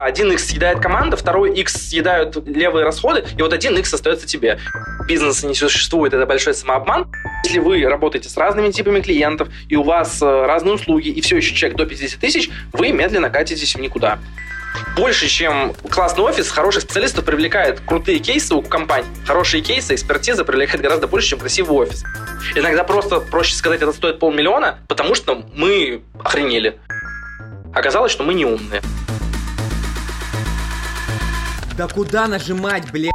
[0.00, 4.58] Один X съедает команда, второй X съедают левые расходы, и вот один X остается тебе.
[5.06, 7.12] Бизнеса не существует, это большой самообман.
[7.44, 11.36] Если вы работаете с разными типами клиентов, и у вас э, разные услуги, и все
[11.36, 14.18] еще чек до 50 тысяч, вы медленно катитесь в никуда.
[14.96, 19.06] Больше, чем классный офис, хороших специалистов привлекает крутые кейсы у компаний.
[19.26, 22.04] Хорошие кейсы, экспертиза привлекает гораздо больше, чем красивый офис.
[22.54, 26.78] Иногда просто проще сказать, это стоит полмиллиона, потому что мы охренели.
[27.74, 28.80] Оказалось, что мы не умные.
[31.76, 33.10] Да куда нажимать, бля?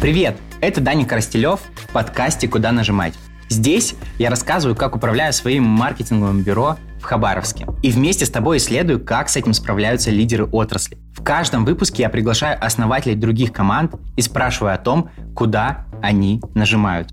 [0.00, 3.14] Привет, это Даня Коростелев в подкасте «Куда нажимать».
[3.48, 7.66] Здесь я рассказываю, как управляю своим маркетинговым бюро в Хабаровске.
[7.82, 10.98] И вместе с тобой исследую, как с этим справляются лидеры отрасли.
[11.14, 17.10] В каждом выпуске я приглашаю основателей других команд и спрашиваю о том, куда они нажимают.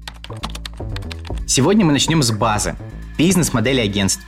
[1.48, 2.76] Сегодня мы начнем с базы.
[3.17, 4.23] Бизнес-модели агентств.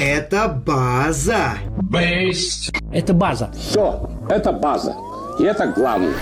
[0.00, 1.54] Это база.
[1.90, 2.72] Base.
[2.92, 3.50] Это база.
[3.58, 4.94] Все, это база.
[5.40, 6.14] И это главное.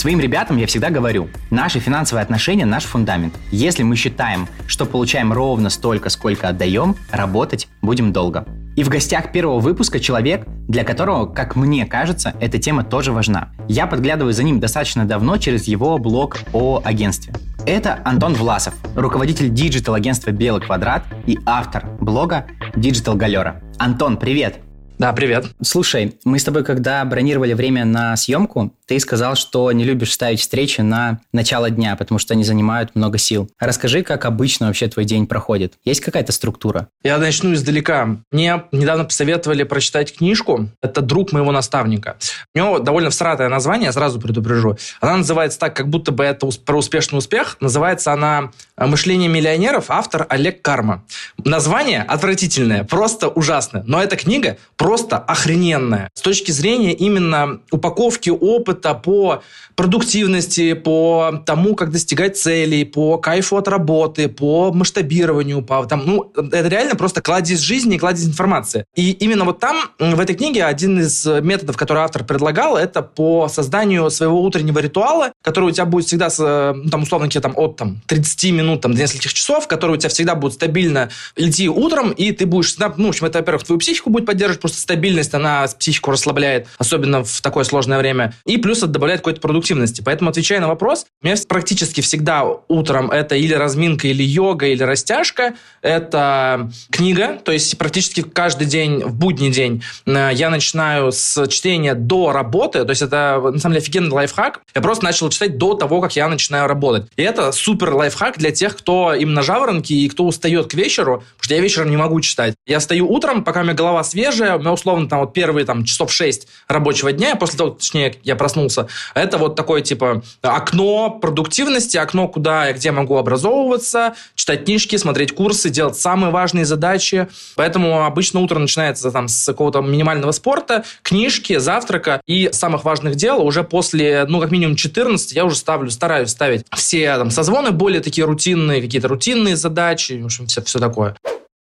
[0.00, 3.34] Своим ребятам я всегда говорю, наши финансовые отношения– наш фундамент.
[3.50, 8.46] Если мы считаем, что получаем ровно столько, сколько отдаем, работать будем долго.
[8.76, 13.50] И в гостях первого выпуска человек, для которого, как мне кажется, эта тема тоже важна.
[13.68, 17.34] Я подглядываю за ним достаточно давно через его блог о агентстве.
[17.66, 23.60] Это Антон Власов, руководитель диджитал-агентства «Белый квадрат» и автор блога Digital Галера.
[23.76, 24.60] Антон, привет!
[25.00, 25.46] Да, привет.
[25.62, 30.40] Слушай, мы с тобой, когда бронировали время на съемку, ты сказал, что не любишь ставить
[30.40, 33.48] встречи на начало дня, потому что они занимают много сил.
[33.58, 35.78] Расскажи, как обычно вообще твой день проходит.
[35.86, 36.88] Есть какая-то структура?
[37.02, 38.18] Я начну издалека.
[38.30, 40.68] Мне недавно посоветовали прочитать книжку.
[40.82, 42.18] Это друг моего наставника.
[42.54, 44.76] У него довольно всратое название, сразу предупрежу.
[45.00, 47.56] Она называется так, как будто бы это про успешный успех.
[47.60, 51.04] Называется она «Мышление миллионеров», автор Олег Карма.
[51.42, 53.82] Название отвратительное, просто ужасное.
[53.86, 54.58] Но эта книга
[54.90, 56.10] просто охрененная.
[56.14, 59.40] С точки зрения именно упаковки опыта по
[59.76, 66.32] продуктивности, по тому, как достигать целей, по кайфу от работы, по масштабированию, по там, ну,
[66.34, 68.84] это реально просто кладезь жизни кладезь информации.
[68.96, 73.48] И именно вот там, в этой книге, один из методов, который автор предлагал, это по
[73.48, 76.28] созданию своего утреннего ритуала, который у тебя будет всегда,
[76.74, 80.10] ну, там, условно, там, от там, 30 минут там, до нескольких часов, который у тебя
[80.10, 84.10] всегда будет стабильно идти утром, и ты будешь ну, в общем, это, во-первых, твою психику
[84.10, 88.88] будет поддерживать, просто стабильность, она психику расслабляет, особенно в такое сложное время, и плюс это
[88.88, 90.02] добавляет какой-то продуктивности.
[90.02, 94.82] Поэтому, отвечая на вопрос, у меня практически всегда утром это или разминка, или йога, или
[94.82, 95.54] растяжка.
[95.82, 101.94] Это книга, то есть практически каждый день, в будний день, э, я начинаю с чтения
[101.94, 102.84] до работы.
[102.84, 104.60] То есть это, на самом деле, офигенный лайфхак.
[104.74, 107.06] Я просто начал читать до того, как я начинаю работать.
[107.16, 111.44] И это супер лайфхак для тех, кто именно жаворонки и кто устает к вечеру, потому
[111.44, 112.54] что я вечером не могу читать.
[112.66, 115.84] Я стою утром, пока у меня голова свежая, у меня условно там вот первые там
[115.84, 121.96] часов 6 рабочего дня, после того, точнее, я проснулся, это вот такое типа окно продуктивности,
[121.96, 127.28] окно, куда и где могу образовываться, читать книжки, смотреть курсы, делать самые важные задачи.
[127.56, 133.44] Поэтому обычно утро начинается там с какого-то минимального спорта, книжки, завтрака и самых важных дел.
[133.44, 138.00] Уже после, ну, как минимум 14 я уже ставлю, стараюсь ставить все там созвоны более
[138.00, 141.16] такие рутинные, какие-то рутинные задачи, в общем, все, все такое.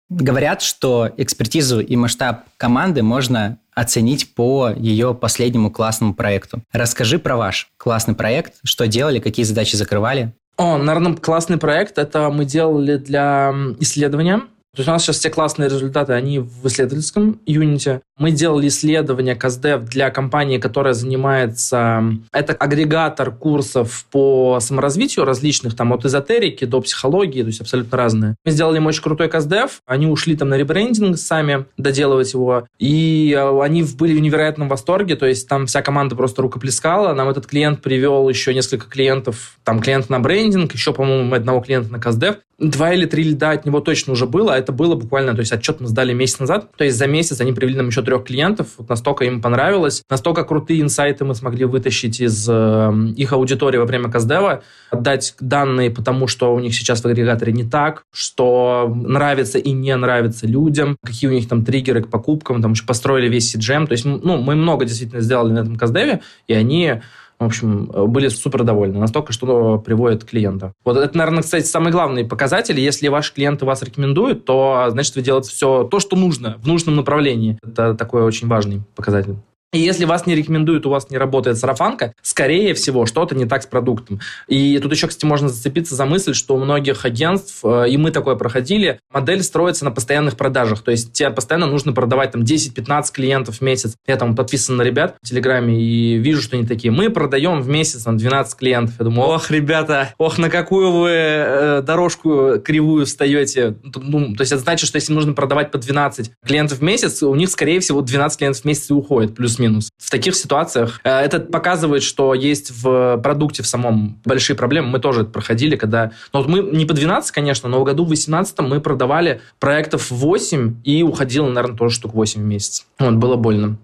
[0.09, 6.61] Говорят, что экспертизу и масштаб команды можно оценить по ее последнему классному проекту.
[6.71, 10.33] Расскажи про ваш классный проект, что делали, какие задачи закрывали.
[10.57, 11.97] О, наверное, классный проект.
[11.97, 14.41] Это мы делали для исследования
[14.77, 18.01] то есть у нас сейчас все классные результаты, они в исследовательском юните.
[18.17, 22.03] Мы делали исследование КАЗДЕВ для компании, которая занимается...
[22.31, 28.35] Это агрегатор курсов по саморазвитию различных, там от эзотерики до психологии, то есть абсолютно разные.
[28.43, 33.35] Мы сделали им очень крутой КАЗДЕВ, они ушли там на ребрендинг сами доделывать его, и
[33.37, 37.45] а, они были в невероятном восторге, то есть там вся команда просто рукоплескала, нам этот
[37.45, 42.37] клиент привел еще несколько клиентов, там клиент на брендинг, еще, по-моему, одного клиента на КАЗДЕВ.
[42.57, 45.79] Два или три льда от него точно уже было, это было буквально, то есть отчет
[45.79, 48.87] мы сдали месяц назад, то есть за месяц они привели нам еще трех клиентов, вот
[48.87, 54.09] настолько им понравилось, настолько крутые инсайты мы смогли вытащить из э, их аудитории во время
[54.09, 59.71] Каздева, отдать данные, потому что у них сейчас в агрегаторе не так, что нравится и
[59.71, 63.87] не нравится людям, какие у них там триггеры к покупкам, там еще построили весь CGM,
[63.87, 67.01] то есть ну, мы много действительно сделали на этом Каздеве, и они
[67.39, 70.73] в общем, были супер довольны, настолько, что приводит клиента.
[70.83, 72.79] Вот это, наверное, кстати, самый главный показатель.
[72.79, 76.95] Если ваши клиенты вас рекомендуют, то, значит, вы делаете все то, что нужно, в нужном
[76.95, 77.59] направлении.
[77.63, 79.35] Это такой очень важный показатель.
[79.73, 83.63] И если вас не рекомендуют, у вас не работает сарафанка, скорее всего, что-то не так
[83.63, 84.21] с продуктом.
[84.47, 88.11] И тут еще, кстати, можно зацепиться за мысль, что у многих агентств, э, и мы
[88.11, 90.83] такое проходили, модель строится на постоянных продажах.
[90.83, 93.97] То есть тебе постоянно нужно продавать там 10-15 клиентов в месяц.
[94.07, 96.91] Я там подписан на ребят в Телеграме и вижу, что они такие.
[96.91, 98.95] Мы продаем в месяц там 12 клиентов.
[98.99, 103.75] Я думаю, ох, ребята, ох, на какую вы э, дорожку кривую встаете.
[103.83, 107.35] Ну, то есть это значит, что если нужно продавать по 12 клиентов в месяц, у
[107.35, 109.89] них, скорее всего, 12 клиентов в месяц и уходит, плюс плюс-минус.
[109.97, 114.89] В таких ситуациях э, это показывает, что есть в продукте в самом большие проблемы.
[114.89, 116.11] Мы тоже это проходили, когда...
[116.33, 120.11] Ну, вот мы не по 12, конечно, но в году в 18 мы продавали проектов
[120.11, 122.85] 8 и уходило, наверное, тоже штук 8 в месяц.
[122.99, 123.77] Вот, было больно.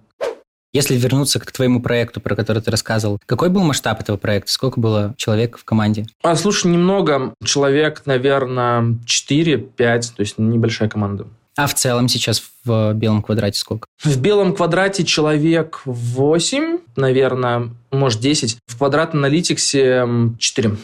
[0.75, 4.52] Если вернуться к твоему проекту, про который ты рассказывал, какой был масштаб этого проекта?
[4.52, 6.08] Сколько было человек в команде?
[6.24, 7.36] А, слушай, немного.
[7.44, 11.28] Человек, наверное, 4-5, то есть небольшая команда.
[11.56, 13.86] А в целом сейчас в белом квадрате сколько?
[14.04, 18.58] В белом квадрате человек 8, наверное, может 10.
[18.66, 20.08] В квадрат аналитиксе
[20.40, 20.76] 4.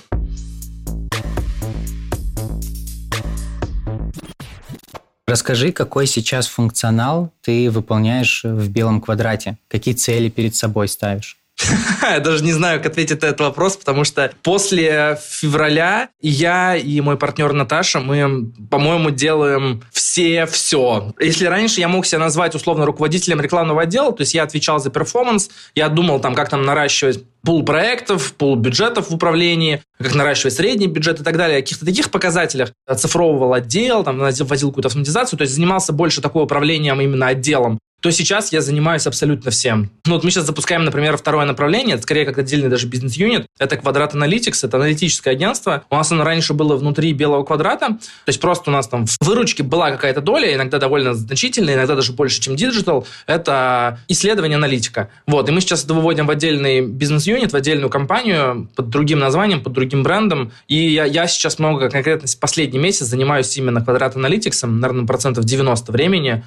[5.25, 9.57] Расскажи, какой сейчас функционал ты выполняешь в белом квадрате?
[9.69, 11.38] Какие цели перед собой ставишь?
[12.01, 17.01] Я даже не знаю, как ответить на этот вопрос, потому что после февраля я и
[17.01, 21.13] мой партнер Наташа, мы, по-моему, делаем все все.
[21.19, 24.89] Если раньше я мог себя назвать условно руководителем рекламного отдела, то есть я отвечал за
[24.89, 30.53] перформанс, я думал там, как там наращивать пул проектов, пул бюджетов в управлении, как наращивать
[30.53, 35.38] средний бюджет и так далее, о каких-то таких показателях оцифровывал отдел, там, вводил какую-то автоматизацию,
[35.38, 39.89] то есть занимался больше такой управлением именно отделом то сейчас я занимаюсь абсолютно всем.
[40.05, 43.45] Ну, вот мы сейчас запускаем, например, второе направление, это скорее как отдельный даже бизнес-юнит.
[43.57, 45.83] Это Квадрат Аналитикс, это аналитическое агентство.
[45.89, 47.97] У нас оно раньше было внутри белого квадрата, то
[48.27, 52.13] есть просто у нас там в выручке была какая-то доля, иногда довольно значительная, иногда даже
[52.13, 53.05] больше, чем диджитал.
[53.27, 55.09] Это исследование аналитика.
[55.27, 59.61] Вот, и мы сейчас это выводим в отдельный бизнес-юнит, в отдельную компанию под другим названием,
[59.61, 60.51] под другим брендом.
[60.67, 65.91] И я, я сейчас много, конкретно последний месяц занимаюсь именно Квадрат Аналитиксом, наверное, процентов 90
[65.91, 66.43] времени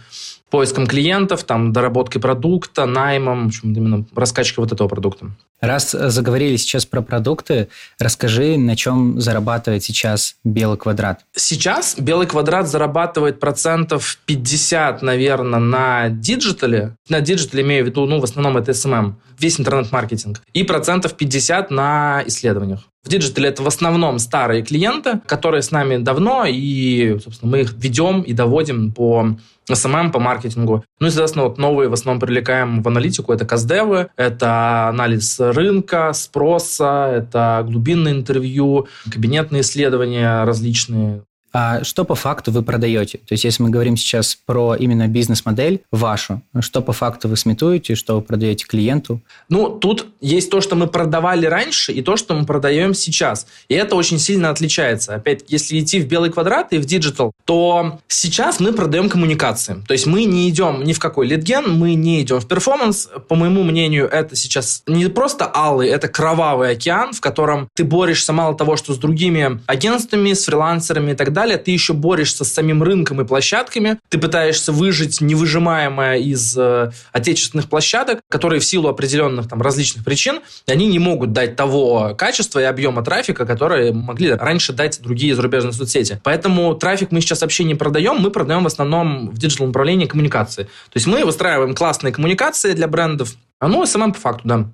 [0.52, 5.30] поиском клиентов, там, доработкой продукта, наймом, в общем, именно раскачкой вот этого продукта.
[5.62, 7.68] Раз заговорили сейчас про продукты,
[7.98, 11.24] расскажи, на чем зарабатывает сейчас Белый квадрат?
[11.34, 16.96] Сейчас Белый квадрат зарабатывает процентов 50, наверное, на диджитале.
[17.08, 20.42] На диджитале имею в виду, ну, в основном это SMM, весь интернет-маркетинг.
[20.52, 22.91] И процентов 50 на исследованиях.
[23.04, 27.72] В диджитале это в основном старые клиенты, которые с нами давно, и, собственно, мы их
[27.72, 29.36] ведем и доводим по
[29.68, 30.84] SMM, по маркетингу.
[31.00, 33.32] Ну и, соответственно, вот новые в основном привлекаем в аналитику.
[33.32, 41.24] Это кастдевы, это анализ рынка, спроса, это глубинное интервью, кабинетные исследования различные.
[41.52, 43.18] А что по факту вы продаете?
[43.18, 47.94] То есть, если мы говорим сейчас про именно бизнес-модель вашу, что по факту вы сметуете,
[47.94, 49.20] что вы продаете клиенту?
[49.48, 53.46] Ну, тут есть то, что мы продавали раньше, и то, что мы продаем сейчас.
[53.68, 55.14] И это очень сильно отличается.
[55.14, 59.82] Опять, если идти в белый квадрат и в диджитал, то сейчас мы продаем коммуникации.
[59.86, 63.08] То есть мы не идем ни в какой лидген, мы не идем в перформанс.
[63.28, 68.32] По моему мнению, это сейчас не просто алый, это кровавый океан, в котором ты борешься
[68.32, 72.44] мало того, что с другими агентствами, с фрилансерами и так далее, далее, ты еще борешься
[72.44, 78.64] с самим рынком и площадками, ты пытаешься выжить невыжимаемое из э, отечественных площадок, которые в
[78.64, 83.92] силу определенных там различных причин, они не могут дать того качества и объема трафика, которые
[83.92, 86.20] могли раньше дать другие зарубежные соцсети.
[86.22, 90.64] Поэтому трафик мы сейчас вообще не продаем, мы продаем в основном в диджитал направлении коммуникации.
[90.64, 94.72] То есть мы выстраиваем классные коммуникации для брендов, а ну, SMM по факту, да.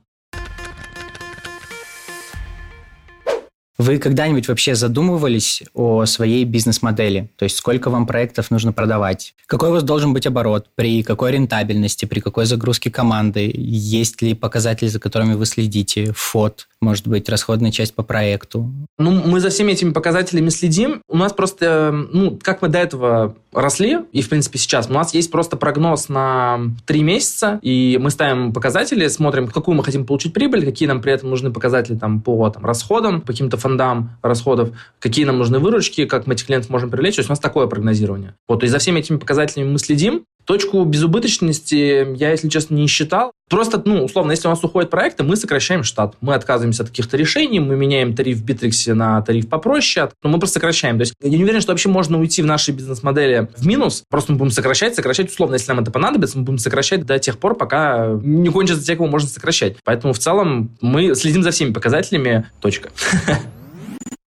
[3.79, 7.31] Вы когда-нибудь вообще задумывались о своей бизнес-модели?
[7.37, 9.35] То есть сколько вам проектов нужно продавать?
[9.47, 10.67] Какой у вас должен быть оборот?
[10.75, 12.05] При какой рентабельности?
[12.05, 13.53] При какой загрузке команды?
[13.55, 16.13] Есть ли показатели, за которыми вы следите?
[16.13, 16.67] ФОТ?
[16.81, 18.69] Может быть, расходная часть по проекту?
[18.99, 21.01] Ну, мы за всеми этими показателями следим.
[21.09, 25.15] У нас просто, ну, как мы до этого росли, и, в принципе, сейчас, у нас
[25.15, 30.33] есть просто прогноз на три месяца, и мы ставим показатели, смотрим, какую мы хотим получить
[30.33, 34.71] прибыль, какие нам при этом нужны показатели там, по там, расходам, по каким-то фондам расходов,
[34.99, 37.17] какие нам нужны выручки, как мы этих клиентов можем привлечь.
[37.17, 38.35] То есть у нас такое прогнозирование.
[38.47, 40.25] Вот, и за всеми этими показателями мы следим.
[40.49, 43.33] Точку безубыточности я, если честно, не считал.
[43.51, 46.15] Просто, ну, условно, если у нас уходят проекты, мы сокращаем штат.
[46.23, 50.39] Мы отказываемся от каких-то решений, мы меняем тариф в Битриксе на тариф попроще, но мы
[50.39, 50.97] просто сокращаем.
[50.97, 54.05] То есть я не уверен, что вообще можно уйти в нашей бизнес-модели в минус.
[54.09, 55.31] Просто мы будем сокращать, сокращать.
[55.31, 58.97] Условно, если нам это понадобится, мы будем сокращать до тех пор, пока не кончится те,
[58.97, 59.77] кого можно сокращать.
[59.85, 62.49] Поэтому в целом мы следим за всеми показателями.
[62.63, 62.89] Точка.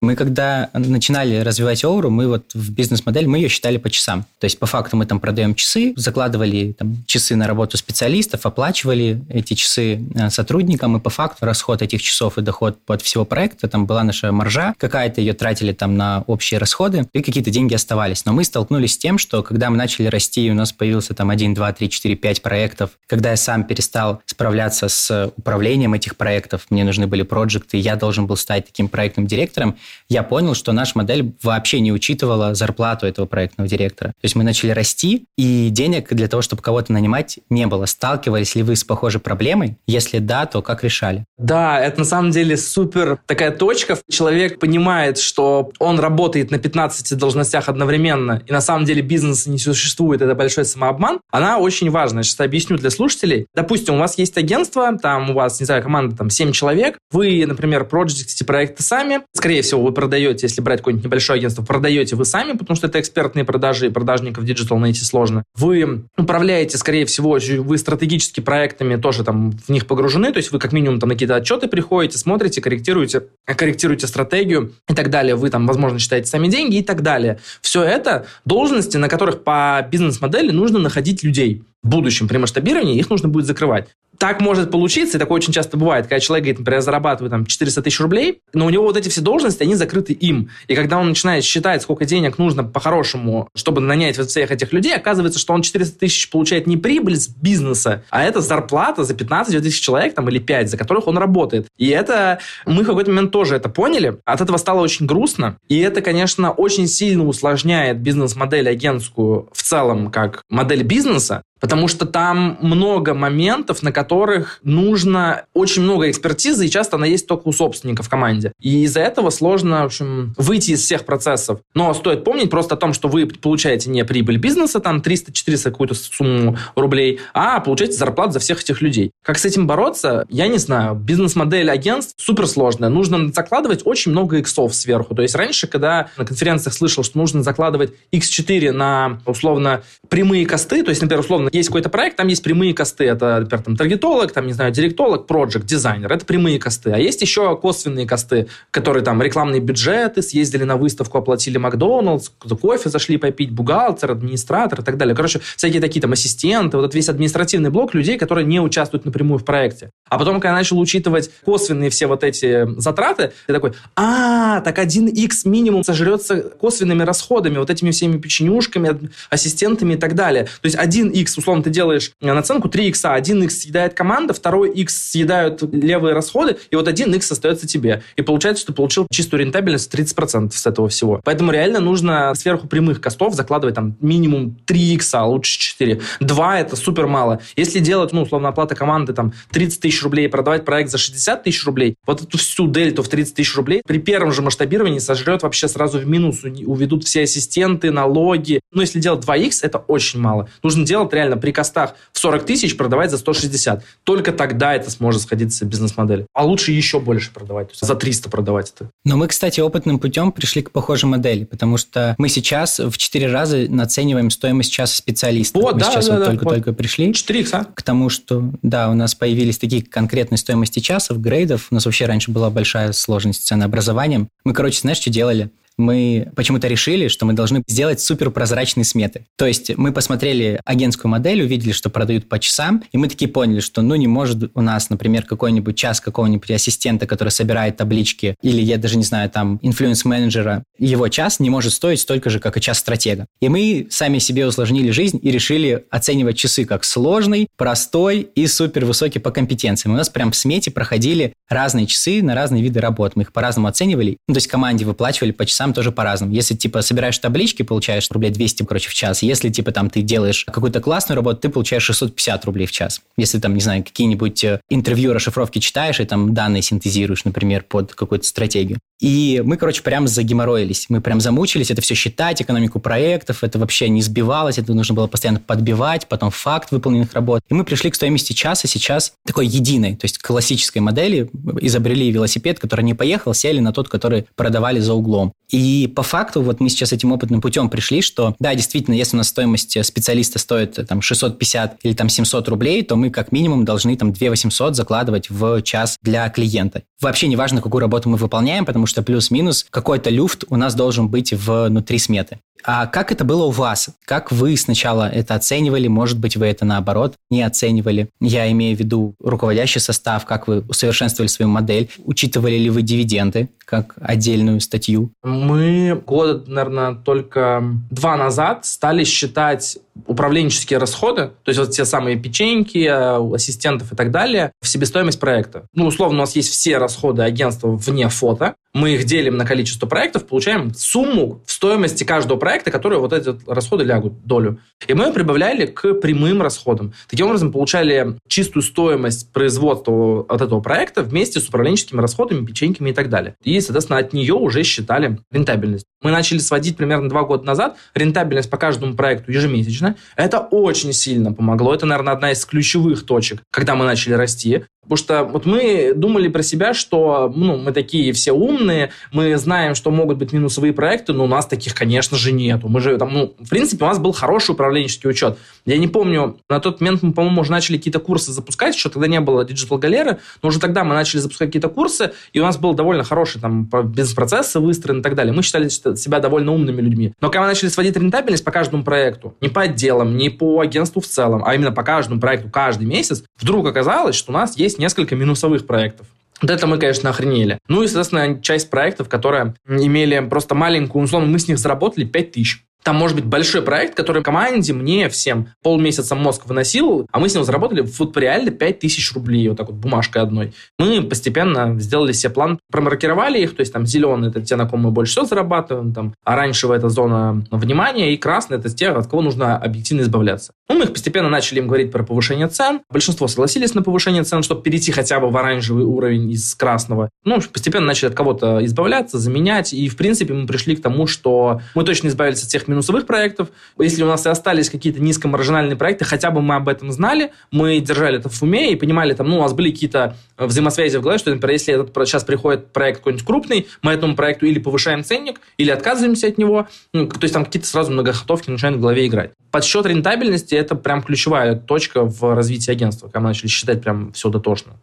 [0.00, 4.26] Мы когда начинали развивать Оуру, мы вот в бизнес-модель, мы ее считали по часам.
[4.38, 9.20] То есть по факту мы там продаем часы, закладывали там, часы на работу специалистов, оплачивали
[9.28, 13.66] эти часы э, сотрудникам, и по факту расход этих часов и доход под всего проекта,
[13.66, 18.24] там была наша маржа, какая-то ее тратили там на общие расходы, и какие-то деньги оставались.
[18.24, 21.54] Но мы столкнулись с тем, что когда мы начали расти, у нас появился там 1,
[21.54, 26.84] 2, 3, 4, 5 проектов, когда я сам перестал справляться с управлением этих проектов, мне
[26.84, 29.76] нужны были проекты, я должен был стать таким проектным директором,
[30.08, 34.10] я понял, что наша модель вообще не учитывала зарплату этого проектного директора.
[34.10, 37.86] То есть мы начали расти, и денег для того, чтобы кого-то нанимать, не было.
[37.86, 39.76] Сталкивались ли вы с похожей проблемой?
[39.86, 41.24] Если да, то как решали?
[41.36, 43.98] Да, это на самом деле супер такая точка.
[44.10, 49.58] Человек понимает, что он работает на 15 должностях одновременно, и на самом деле бизнеса не
[49.58, 51.20] существует, это большой самообман.
[51.30, 52.22] Она очень важна.
[52.22, 53.46] Сейчас объясню для слушателей.
[53.54, 57.44] Допустим, у вас есть агентство, там у вас, не знаю, команда там 7 человек, вы,
[57.46, 62.24] например, проектите проекты сами, скорее всего, вы продаете, если брать какое-нибудь небольшое агентство, продаете вы
[62.24, 65.44] сами, потому что это экспертные продажи, и продажников диджитал найти сложно.
[65.54, 70.58] Вы управляете, скорее всего, вы стратегически проектами тоже там в них погружены, то есть вы
[70.58, 75.34] как минимум там на какие-то отчеты приходите, смотрите, корректируете, корректируете стратегию и так далее.
[75.34, 77.38] Вы там, возможно, считаете сами деньги и так далее.
[77.60, 83.08] Все это должности, на которых по бизнес-модели нужно находить людей в будущем при масштабировании их
[83.08, 86.80] нужно будет закрывать так может получиться, и такое очень часто бывает, когда человек, говорит, например,
[86.80, 90.50] зарабатывает там 400 тысяч рублей, но у него вот эти все должности, они закрыты им.
[90.66, 94.94] И когда он начинает считать, сколько денег нужно по-хорошему, чтобы нанять вот всех этих людей,
[94.94, 99.62] оказывается, что он 400 тысяч получает не прибыль с бизнеса, а это зарплата за 15
[99.62, 101.68] тысяч человек там, или 5, за которых он работает.
[101.76, 104.18] И это мы в какой-то момент тоже это поняли.
[104.24, 105.58] От этого стало очень грустно.
[105.68, 112.06] И это, конечно, очень сильно усложняет бизнес-модель агентскую в целом как модель бизнеса, Потому что
[112.06, 117.52] там много моментов, на которых нужно очень много экспертизы, и часто она есть только у
[117.52, 118.52] собственника в команде.
[118.60, 121.60] И из-за этого сложно, в общем, выйти из всех процессов.
[121.74, 125.94] Но стоит помнить просто о том, что вы получаете не прибыль бизнеса, там 300-400 какую-то
[125.94, 129.10] сумму рублей, а получаете зарплату за всех этих людей.
[129.22, 130.94] Как с этим бороться, я не знаю.
[130.94, 132.88] Бизнес-модель агентств суперсложная.
[132.88, 135.14] Нужно закладывать очень много иксов сверху.
[135.14, 140.82] То есть раньше, когда на конференциях слышал, что нужно закладывать x4 на, условно, прямые косты,
[140.82, 143.04] то есть, например, условно, есть какой-то проект, там есть прямые косты.
[143.04, 146.12] Это, например, там, таргетолог, там, не знаю, директолог, проект, дизайнер.
[146.12, 146.90] Это прямые косты.
[146.90, 152.90] А есть еще косвенные косты, которые там рекламные бюджеты, съездили на выставку, оплатили Макдоналдс, кофе
[152.90, 155.14] зашли попить, бухгалтер, администратор и так далее.
[155.14, 159.38] Короче, всякие такие там ассистенты, вот этот весь административный блок людей, которые не участвуют напрямую
[159.38, 159.90] в проекте.
[160.08, 164.78] А потом, когда я начал учитывать косвенные все вот эти затраты, я такой, а, так
[164.78, 170.44] 1x минимум сожрется косвенными расходами, вот этими всеми печенюшками, ассистентами и так далее.
[170.44, 175.10] То есть 1x, условно, ты делаешь наценку 3 икса, 1 x съедает команда, второй x
[175.10, 178.02] съедают левые расходы, и вот 1 x остается тебе.
[178.16, 181.20] И получается, что ты получил чистую рентабельность 30% с этого всего.
[181.24, 186.00] Поэтому реально нужно сверху прямых костов закладывать там минимум 3 икса, а лучше 4.
[186.20, 187.40] 2 это супер мало.
[187.56, 191.42] Если делать, ну, условно, оплата команды там 30 тысяч рублей и продавать проект за 60
[191.44, 195.42] тысяч рублей, вот эту всю дельту в 30 тысяч рублей при первом же масштабировании сожрет
[195.42, 198.60] вообще сразу в минус, уведут все ассистенты, налоги.
[198.72, 200.48] Но если делать 2х, это очень мало.
[200.62, 203.84] Нужно делать реально при костах в 40 тысяч продавать за 160.
[204.04, 206.26] Только тогда это сможет сходиться бизнес-модель.
[206.32, 208.90] А лучше еще больше продавать, то есть за 300 продавать это.
[209.04, 213.26] Но мы, кстати, опытным путем пришли к похожей модели, потому что мы сейчас в 4
[213.30, 215.58] раза нацениваем стоимость часа специалиста.
[215.58, 216.78] Вот, мы да, сейчас да, вот да, только-только вот.
[216.78, 217.66] пришли 4 икса.
[217.74, 221.68] к тому, что, да, у нас появились такие конкретные стоимости часов, грейдов.
[221.70, 224.28] У нас вообще раньше была большая сложность с ценообразованием.
[224.44, 225.50] Мы, короче, знаешь, что делали?
[225.78, 229.26] Мы почему-то решили, что мы должны сделать суперпрозрачные сметы.
[229.36, 233.60] То есть мы посмотрели агентскую модель, увидели, что продают по часам, и мы такие поняли,
[233.60, 238.60] что ну не может у нас, например, какой-нибудь час какого-нибудь ассистента, который собирает таблички, или
[238.60, 242.60] я даже не знаю, там, инфлюенс-менеджера, его час не может стоить столько же, как и
[242.60, 243.26] час стратега.
[243.40, 248.84] И мы сами себе усложнили жизнь и решили оценивать часы как сложный, простой и супер
[248.84, 249.94] высокий по компетенциям.
[249.94, 253.16] У нас прям в смете проходили разные часы на разные виды работ.
[253.16, 254.18] Мы их по-разному оценивали.
[254.26, 256.32] Ну, то есть команде выплачивали по часам там тоже по-разному.
[256.32, 259.22] Если, типа, собираешь таблички, получаешь рублей 200, короче, в час.
[259.22, 263.02] Если, типа, там ты делаешь какую-то классную работу, ты получаешь 650 рублей в час.
[263.16, 267.94] Если, там, не знаю, какие-нибудь э, интервью, расшифровки читаешь и там данные синтезируешь, например, под
[267.94, 268.78] какую-то стратегию.
[269.00, 270.86] И мы, короче, прям загеморроились.
[270.88, 273.44] Мы прям замучились это все считать, экономику проектов.
[273.44, 277.42] Это вообще не сбивалось, это нужно было постоянно подбивать, потом факт выполненных работ.
[277.48, 281.30] И мы пришли к стоимости часа сейчас такой единой, то есть классической модели.
[281.60, 285.32] Изобрели велосипед, который не поехал, сели на тот, который продавали за углом.
[285.48, 289.16] И И по факту вот мы сейчас этим опытным путем пришли, что да, действительно, если
[289.16, 293.64] у нас стоимость специалиста стоит там 650 или там 700 рублей, то мы как минимум
[293.64, 296.84] должны там 2 800 закладывать в час для клиента.
[297.00, 301.08] Вообще не важно, какую работу мы выполняем, потому что плюс-минус какой-то люфт у нас должен
[301.08, 302.38] быть внутри сметы.
[302.64, 303.90] А как это было у вас?
[304.04, 305.88] Как вы сначала это оценивали?
[305.88, 308.08] Может быть, вы это наоборот не оценивали?
[308.20, 311.90] Я имею в виду руководящий состав, как вы усовершенствовали свою модель?
[312.04, 315.12] Учитывали ли вы дивиденды как отдельную статью?
[315.22, 322.16] Мы года, наверное, только два назад стали считать управленческие расходы, то есть вот те самые
[322.16, 325.66] печеньки, э, ассистентов и так далее, в себестоимость проекта.
[325.74, 329.86] Ну, условно, у нас есть все расходы агентства вне фото, мы их делим на количество
[329.86, 334.60] проектов, получаем сумму в стоимости каждого проекта, которые вот эти расходы лягут, долю.
[334.86, 336.92] И мы прибавляли к прямым расходам.
[337.08, 342.92] Таким образом, получали чистую стоимость производства от этого проекта вместе с управленческими расходами, печеньками и
[342.92, 343.34] так далее.
[343.42, 345.86] И, соответственно, от нее уже считали рентабельность.
[346.02, 349.87] Мы начали сводить примерно два года назад рентабельность по каждому проекту ежемесячно.
[350.16, 351.74] Это очень сильно помогло.
[351.74, 354.64] Это, наверное, одна из ключевых точек, когда мы начали расти.
[354.88, 359.74] Потому что вот мы думали про себя, что ну, мы такие все умные, мы знаем,
[359.74, 362.68] что могут быть минусовые проекты, но у нас таких, конечно же, нету.
[362.68, 365.38] Мы же там, ну, в принципе, у нас был хороший управленческий учет.
[365.66, 369.06] Я не помню, на тот момент мы, по-моему, уже начали какие-то курсы запускать, еще тогда
[369.06, 372.56] не было Digital Галеры, но уже тогда мы начали запускать какие-то курсы, и у нас
[372.56, 375.34] был довольно хороший там бизнес-процессы выстроены и так далее.
[375.34, 377.12] Мы считали себя довольно умными людьми.
[377.20, 381.00] Но когда мы начали сводить рентабельность по каждому проекту, не по отделам, не по агентству
[381.00, 384.77] в целом, а именно по каждому проекту каждый месяц, вдруг оказалось, что у нас есть
[384.78, 386.06] несколько минусовых проектов.
[386.40, 387.58] Вот это мы, конечно, охренели.
[387.68, 392.32] Ну и, соответственно, часть проектов, которые имели просто маленькую, условно, мы с них заработали 5
[392.32, 392.64] тысяч.
[392.82, 397.34] Там может быть большой проект, который команде, мне, всем полмесяца мозг выносил, а мы с
[397.34, 400.54] ним заработали вот реально 5000 рублей, вот так вот бумажкой одной.
[400.78, 404.80] Мы постепенно сделали себе план, промаркировали их, то есть там зеленый– это те, на ком
[404.80, 409.22] мы больше всего зарабатываем, там оранжевая– это зона внимания, и красный– это те, от кого
[409.22, 410.52] нужно объективно избавляться.
[410.68, 412.80] Ну, мы их постепенно начали им говорить про повышение цен.
[412.90, 417.10] Большинство согласились на повышение цен, чтобы перейти хотя бы в оранжевый уровень из красного.
[417.24, 421.60] Ну, постепенно начали от кого-то избавляться, заменять, и, в принципе, мы пришли к тому, что
[421.74, 423.48] мы точно избавились от тех минусовых проектов.
[423.78, 427.80] Если у нас и остались какие-то низкомаржинальные проекты, хотя бы мы об этом знали, мы
[427.80, 431.18] держали это в уме и понимали, там, ну, у нас были какие-то взаимосвязи в голове,
[431.18, 435.40] что, например, если этот, сейчас приходит проект какой-нибудь крупный, мы этому проекту или повышаем ценник,
[435.56, 436.68] или отказываемся от него.
[436.92, 439.32] Ну, то есть там какие-то сразу многохотовки начинают в голове играть.
[439.50, 444.28] Подсчет рентабельности– это прям ключевая точка в развитии агентства, когда мы начали считать прям все
[444.28, 444.74] дотошно.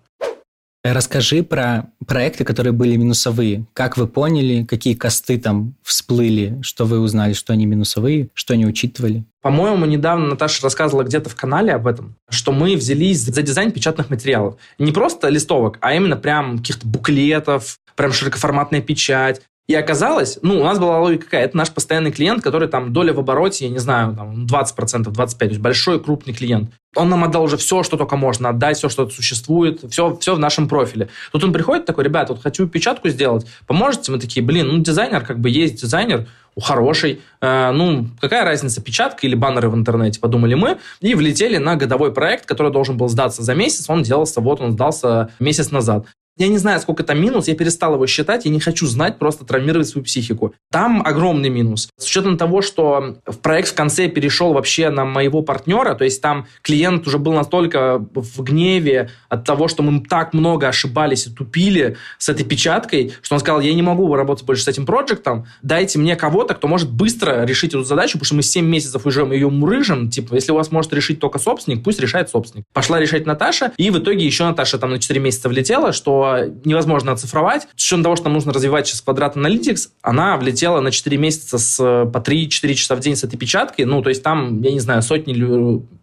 [0.93, 3.65] Расскажи про проекты, которые были минусовые.
[3.73, 8.67] Как вы поняли, какие косты там всплыли, что вы узнали, что они минусовые, что не
[8.67, 9.23] учитывали?
[9.41, 14.11] По-моему, недавно Наташа рассказывала где-то в канале об этом, что мы взялись за дизайн печатных
[14.11, 14.57] материалов.
[14.77, 19.41] Не просто листовок, а именно прям каких-то буклетов, прям широкоформатная печать.
[19.67, 23.13] И оказалось, ну, у нас была логика какая, это наш постоянный клиент, который там доля
[23.13, 26.71] в обороте, я не знаю, там 20%, 25%, то есть большой крупный клиент.
[26.95, 30.39] Он нам отдал уже все, что только можно отдать, все, что существует, все, все в
[30.39, 31.09] нашем профиле.
[31.31, 34.11] Тут он приходит такой, ребята, вот хочу печатку сделать, поможете?
[34.11, 36.27] Мы такие, блин, ну, дизайнер как бы есть дизайнер,
[36.61, 37.21] хороший.
[37.41, 40.77] Э, ну, какая разница, печатка или баннеры в интернете, подумали мы.
[41.01, 43.89] И влетели на годовой проект, который должен был сдаться за месяц.
[43.89, 46.05] Он делался, вот он сдался месяц назад.
[46.37, 49.45] Я не знаю, сколько там минус, я перестал его считать, я не хочу знать, просто
[49.45, 50.53] травмировать свою психику.
[50.69, 51.87] Там огромный минус.
[51.97, 56.21] С учетом того, что в проект в конце перешел вообще на моего партнера, то есть
[56.21, 61.29] там клиент уже был настолько в гневе от того, что мы так много ошибались и
[61.29, 65.45] тупили с этой печаткой, что он сказал, я не могу работать больше с этим проектом,
[65.61, 69.21] дайте мне кого-то, кто может быстро решить эту задачу, потому что мы 7 месяцев уже
[69.21, 72.65] ее мурыжим, типа, если у вас может решить только собственник, пусть решает собственник.
[72.73, 76.24] Пошла решать Наташа, и в итоге еще Наташа там на 4 месяца влетела, что
[76.63, 77.67] невозможно оцифровать.
[77.75, 81.57] С учетом того, что нам нужно развивать сейчас квадрат Analytics, она влетела на 4 месяца
[81.57, 83.85] с, по 3-4 часа в день с этой печаткой.
[83.85, 85.33] Ну, то есть там, я не знаю, сотни